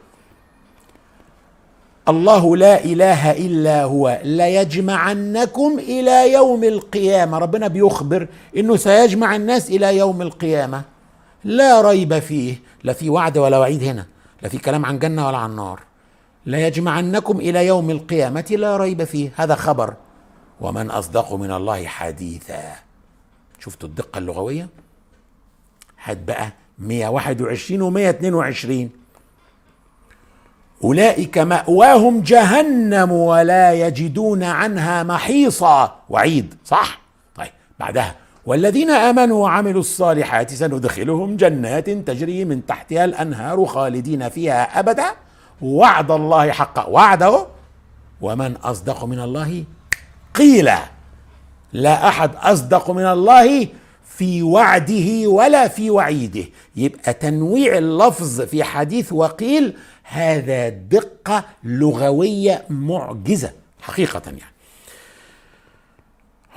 الله 2.10 2.58
لا 2.58 2.84
إله 2.84 3.32
إلا 3.32 3.84
هو. 3.84 4.20
ليجمعنكم 4.24 5.80
إلى 5.80 6.34
يوم 6.34 6.64
القيامة. 6.64 7.38
ربنا 7.38 7.68
بيخبر 7.68 8.28
إنه 8.58 8.76
سيجمع 8.76 9.36
الناس 9.36 9.70
إلى 9.70 9.98
يوم 9.98 10.22
القيامة. 10.22 10.82
لا 11.44 11.82
ريب 11.82 12.20
فيه. 12.20 12.56
لا 12.84 12.94
في 12.94 13.10
وعد 13.10 13.38
ولا 13.38 13.58
وعيد 13.58 13.84
هنا. 13.84 14.06
لا 14.42 14.50
في 14.50 14.58
كلام 14.58 14.86
عن 14.86 15.00
جنة 15.00 15.28
ولا 15.28 15.38
عن 15.38 15.56
نار. 15.56 15.89
ليجمعنكم 16.50 17.38
إلى 17.38 17.68
يوم 17.68 17.90
القيامة 17.90 18.46
لا 18.52 18.78
ريب 18.78 19.04
فيه. 19.04 19.32
هذا 19.36 19.56
خبر. 19.56 19.94
ومن 20.62 20.92
أصدق 20.92 21.34
من 21.34 21.52
الله 21.52 21.86
حديثا. 21.86 22.76
شفتوا 23.60 23.90
الدقة 23.90 24.18
اللغوية؟ 24.18 24.68
هات 26.04 26.18
بقى 26.18 26.52
121 26.80 27.82
و 27.82 27.90
122 27.90 28.90
أولئك 30.84 31.38
مأواهم 31.38 32.22
جهنم 32.22 33.12
ولا 33.12 33.74
يجدون 33.74 34.44
عنها 34.44 35.04
محيصا. 35.04 35.96
وعيد 36.10 36.54
صح؟ 36.66 37.02
طيب 37.36 37.52
بعدها. 37.80 38.16
والذين 38.46 38.90
آمنوا 38.90 39.44
وعملوا 39.44 39.80
الصالحات 39.82 40.54
سندخلهم 40.54 41.36
جنات 41.36 41.90
تجري 41.90 42.46
من 42.46 42.66
تحتها 42.66 43.06
الأنهار 43.06 43.66
خالدين 43.66 44.30
فيها 44.30 44.80
أبدا. 44.80 45.29
وعد 45.62 46.12
الله 46.12 46.52
حقا. 46.52 46.86
وعده 46.86 47.48
ومن 48.22 48.56
أصدق 48.56 49.06
من 49.06 49.20
الله 49.20 49.64
قيل 50.36 50.70
لا 51.74 52.08
أحد 52.08 52.32
أصدق 52.36 52.92
من 52.92 53.06
الله 53.06 53.68
في 54.06 54.44
وعده 54.44 55.28
ولا 55.28 55.68
في 55.68 55.90
وعيده. 55.90 56.46
يبقى 56.76 57.14
تنويع 57.14 57.78
اللفظ 57.78 58.42
في 58.42 58.64
حديث 58.64 59.14
وقيل 59.14 59.78
هذا 60.04 60.70
دقة 60.70 61.44
لغوية 61.64 62.66
معجزة 62.70 63.52
حقيقة 63.82 64.22
يعني. 64.26 64.42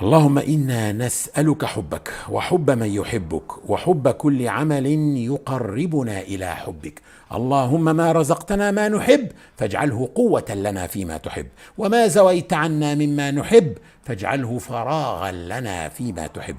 اللهم 0.01 0.37
إنا 0.37 0.91
نسألك 0.91 1.65
حبك 1.65 2.13
وحب 2.29 2.71
من 2.71 2.87
يحبك 2.87 3.69
وحب 3.69 4.07
كل 4.09 4.47
عمل 4.47 4.85
يقربنا 5.17 6.21
إلى 6.21 6.55
حبك. 6.55 7.01
اللهم 7.33 7.83
ما 7.95 8.11
رزقتنا 8.11 8.71
ما 8.71 8.89
نحب 8.89 9.27
فاجعله 9.57 10.09
قوة 10.15 10.45
لنا 10.49 10.87
فيما 10.87 11.17
تحب. 11.17 11.45
وما 11.77 12.07
زويت 12.07 12.53
عنا 12.53 12.95
مما 12.95 13.31
نحب 13.31 13.73
فاجعله 14.03 14.57
فراغا 14.57 15.31
لنا 15.31 15.89
فيما 15.89 16.27
تحب. 16.27 16.57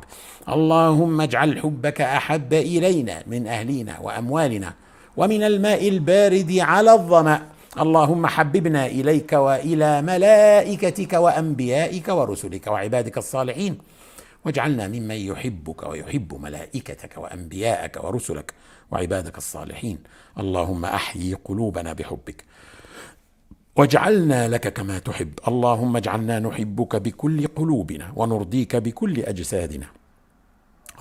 اللهم 0.49 1.21
اجعل 1.21 1.59
حبك 1.59 2.01
أحب 2.01 2.53
إلينا 2.53 3.23
من 3.27 3.47
أهلنا 3.47 3.99
وأموالنا 4.01 4.73
ومن 5.17 5.43
الماء 5.43 5.89
البارد 5.89 6.59
على 6.59 6.93
الظمأ. 6.93 7.54
اللهم 7.81 8.27
حببنا 8.27 8.87
إليك 8.87 9.33
وإلى 9.33 10.03
ملائكتك 10.03 11.13
وأنبيائك 11.13 12.09
ورسلك 12.09 12.67
وعبادك 12.67 13.19
الصالحين. 13.19 13.79
واجعلنا 14.45 14.89
ممن 14.89 15.15
يحبك 15.15 15.83
ويحب 15.83 16.41
ملائكتك 16.41 17.17
وأنبياءك 17.17 18.05
ورسلك 18.05 18.55
وعبادك 18.91 19.39
الصالحين. 19.39 19.99
اللهم 20.39 20.85
أحيي 20.85 21.35
قلوبنا 21.35 21.93
بحبك. 21.93 22.45
واجعلنا 23.77 24.49
لك 24.49 24.73
كما 24.73 24.99
تحب. 24.99 25.33
اللهم 25.49 25.97
اجعلنا 25.97 26.39
نحبك 26.39 26.97
بكل 26.97 27.47
قلوبنا 27.47 28.13
ونرضيك 28.17 28.77
بكل 28.77 29.21
أجسادنا. 29.21 29.87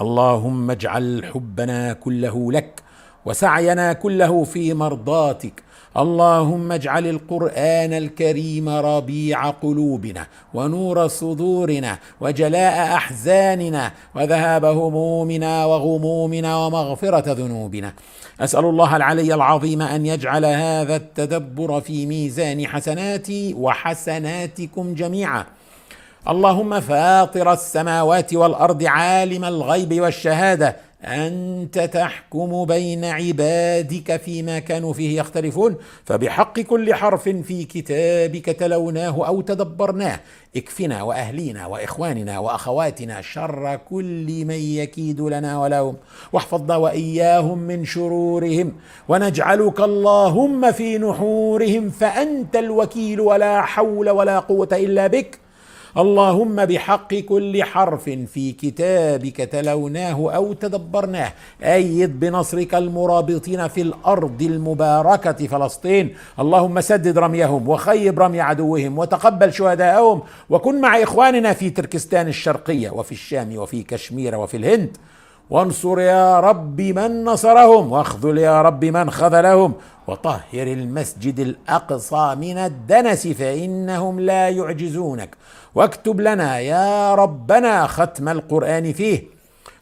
اللهم 0.01 0.71
اجعل 0.71 1.25
حبنا 1.33 1.93
كله 1.93 2.51
لك 2.51 2.83
وسعينا 3.25 3.93
كله 3.93 4.43
في 4.43 4.73
مرضاتك 4.73 5.63
اللهم 5.97 6.71
اجعل 6.71 7.07
القرآن 7.07 7.93
الكريم 7.93 8.69
ربيع 8.69 9.49
قلوبنا 9.49 10.27
ونور 10.53 11.07
صدورنا 11.07 11.97
وجلاء 12.21 12.95
أحزاننا 12.95 13.91
وذهاب 14.15 14.65
همومنا 14.65 15.65
وغمومنا 15.65 16.57
ومغفرة 16.57 17.33
ذنوبنا. 17.33 17.93
أسأل 18.41 18.65
الله 18.65 18.95
العلي 18.95 19.33
العظيم 19.33 19.81
أن 19.81 20.05
يجعل 20.05 20.45
هذا 20.45 20.95
التدبر 20.95 21.81
في 21.81 22.05
ميزان 22.05 22.67
حسناتي 22.67 23.53
وحسناتكم 23.53 24.93
جميعا. 24.93 25.45
اللهم 26.29 26.79
فاطر 26.79 27.53
السماوات 27.53 28.33
والأرض 28.33 28.83
عالم 28.83 29.45
الغيب 29.45 30.01
والشهادة. 30.01 30.75
أنت 31.05 31.79
تحكم 31.79 32.65
بين 32.65 33.05
عبادك 33.05 34.17
فيما 34.17 34.59
كانوا 34.59 34.93
فيه 34.93 35.19
يختلفون 35.19 35.75
فبحق 36.05 36.59
كل 36.59 36.93
حرف 36.93 37.29
في 37.29 37.63
كتابك 37.63 38.45
تلوناه 38.45 39.27
أو 39.27 39.41
تدبرناه. 39.41 40.19
اكفنا 40.55 41.03
وأهلينا 41.03 41.67
وإخواننا 41.67 42.39
وأخواتنا 42.39 43.21
شر 43.21 43.79
كل 43.89 44.45
من 44.45 44.59
يكيد 44.59 45.21
لنا 45.21 45.59
ولهم. 45.59 45.95
واحفظنا 46.33 46.75
وإياهم 46.75 47.57
من 47.57 47.85
شرورهم. 47.85 48.73
ونجعلك 49.07 49.79
اللهم 49.81 50.71
في 50.71 50.97
نحورهم 50.97 51.89
فأنت 51.89 52.55
الوكيل 52.55 53.21
ولا 53.21 53.61
حول 53.61 54.09
ولا 54.09 54.39
قوة 54.39 54.69
إلا 54.71 55.07
بك. 55.07 55.42
اللهم 55.97 56.65
بحق 56.65 57.13
كل 57.13 57.63
حرف 57.63 58.03
في 58.03 58.51
كتابك 58.51 59.37
تلوناه 59.37 60.31
أو 60.35 60.53
تدبرناه. 60.53 61.33
أيد 61.63 62.19
بنصرك 62.19 62.75
المرابطين 62.75 63.67
في 63.67 63.81
الأرض 63.81 64.41
المباركة 64.41 65.47
فلسطين. 65.47 66.15
اللهم 66.39 66.81
سدد 66.81 67.17
رميهم 67.17 67.69
وخيب 67.69 68.19
رمي 68.19 68.41
عدوهم 68.41 68.97
وتقبل 68.97 69.53
شهداءهم. 69.53 70.21
وكن 70.49 70.81
مع 70.81 71.03
إخواننا 71.03 71.53
في 71.53 71.69
تركستان 71.69 72.27
الشرقية 72.27 72.89
وفي 72.89 73.11
الشام 73.11 73.57
وفي 73.57 73.83
كشمير 73.83 74.35
وفي 74.35 74.57
الهند. 74.57 74.97
وانصر 75.49 75.99
يا 75.99 76.39
رب 76.39 76.81
من 76.81 77.23
نصرهم 77.23 77.91
واخذل 77.91 78.37
يا 78.37 78.61
رب 78.61 78.85
من 78.85 79.11
خذلهم 79.11 79.73
وطهر 80.07 80.43
المسجد 80.53 81.39
الأقصى 81.39 82.35
من 82.35 82.57
الدنس 82.57 83.27
فإنهم 83.27 84.19
لا 84.19 84.49
يعجزونك. 84.49 85.37
واكتب 85.75 86.21
لنا 86.21 86.59
يا 86.59 87.15
ربنا 87.15 87.87
ختم 87.87 88.29
القرآن 88.29 88.93
فيه. 88.93 89.23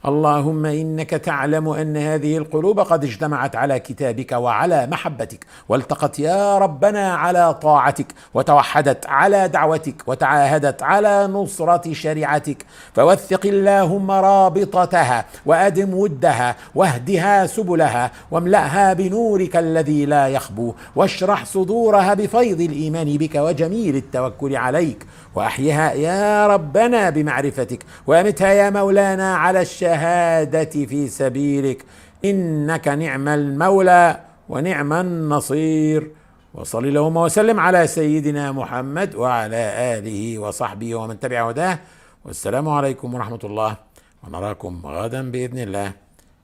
اللهم 0.05 0.65
إنك 0.65 1.09
تعلم 1.09 1.69
أن 1.69 1.97
هذه 1.97 2.37
القلوب 2.37 2.79
قد 2.79 3.03
اجتمعت 3.03 3.55
على 3.55 3.79
كتابك 3.79 4.31
وعلى 4.31 4.87
محبتك 4.87 5.45
والتقت 5.69 6.19
يا 6.19 6.57
ربنا 6.57 7.13
على 7.13 7.53
طاعتك 7.53 8.05
وتوحدت 8.33 9.05
على 9.05 9.47
دعوتك 9.47 9.95
وتعاهدت 10.07 10.83
على 10.83 11.27
نصرة 11.27 11.93
شريعتك. 11.93 12.65
فوثق 12.93 13.45
اللهم 13.45 14.11
رابطتها 14.11 15.25
وأدم 15.45 15.93
ودها 15.93 16.55
واهدها 16.75 17.45
سبلها 17.47 18.11
واملأها 18.31 18.93
بنورك 18.93 19.55
الذي 19.55 20.05
لا 20.05 20.27
يخبو 20.27 20.73
واشرح 20.95 21.45
صدورها 21.45 22.13
بفيض 22.13 22.61
الإيمان 22.61 23.17
بك 23.17 23.35
وجميل 23.35 23.95
التوكل 23.95 24.55
عليك. 24.55 25.05
وأحيها 25.35 25.93
يا 25.93 26.47
ربنا 26.47 27.09
بمعرفتك 27.09 27.83
وأمتها 28.07 28.53
يا 28.53 28.69
مولانا 28.69 29.35
على 29.35 29.61
الشهادة 29.61 30.85
في 30.85 31.07
سبيلك. 31.07 31.85
إنك 32.25 32.87
نعم 32.87 33.27
المولى 33.27 34.19
ونعم 34.49 34.93
النصير. 34.93 36.11
وصلي 36.53 36.89
اللهم 36.89 37.17
وسلم 37.17 37.59
على 37.59 37.87
سيدنا 37.87 38.51
محمد 38.51 39.15
وعلى 39.15 39.61
آله 39.97 40.39
وصحبه 40.39 40.95
ومن 40.95 41.19
تبع 41.19 41.49
هداه. 41.49 41.79
والسلام 42.25 42.69
عليكم 42.69 43.13
ورحمة 43.13 43.39
الله. 43.43 43.77
ونراكم 44.23 44.81
غدا 44.85 45.31
بإذن 45.31 45.59
الله 45.59 45.91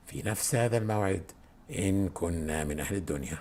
في 0.05 0.23
نفس 0.25 0.55
هذا 0.55 0.77
الموعد. 0.77 1.23
إن 1.79 2.09
كنا 2.09 2.63
من 2.63 2.79
أهل 2.79 2.95
الدنيا. 2.95 3.37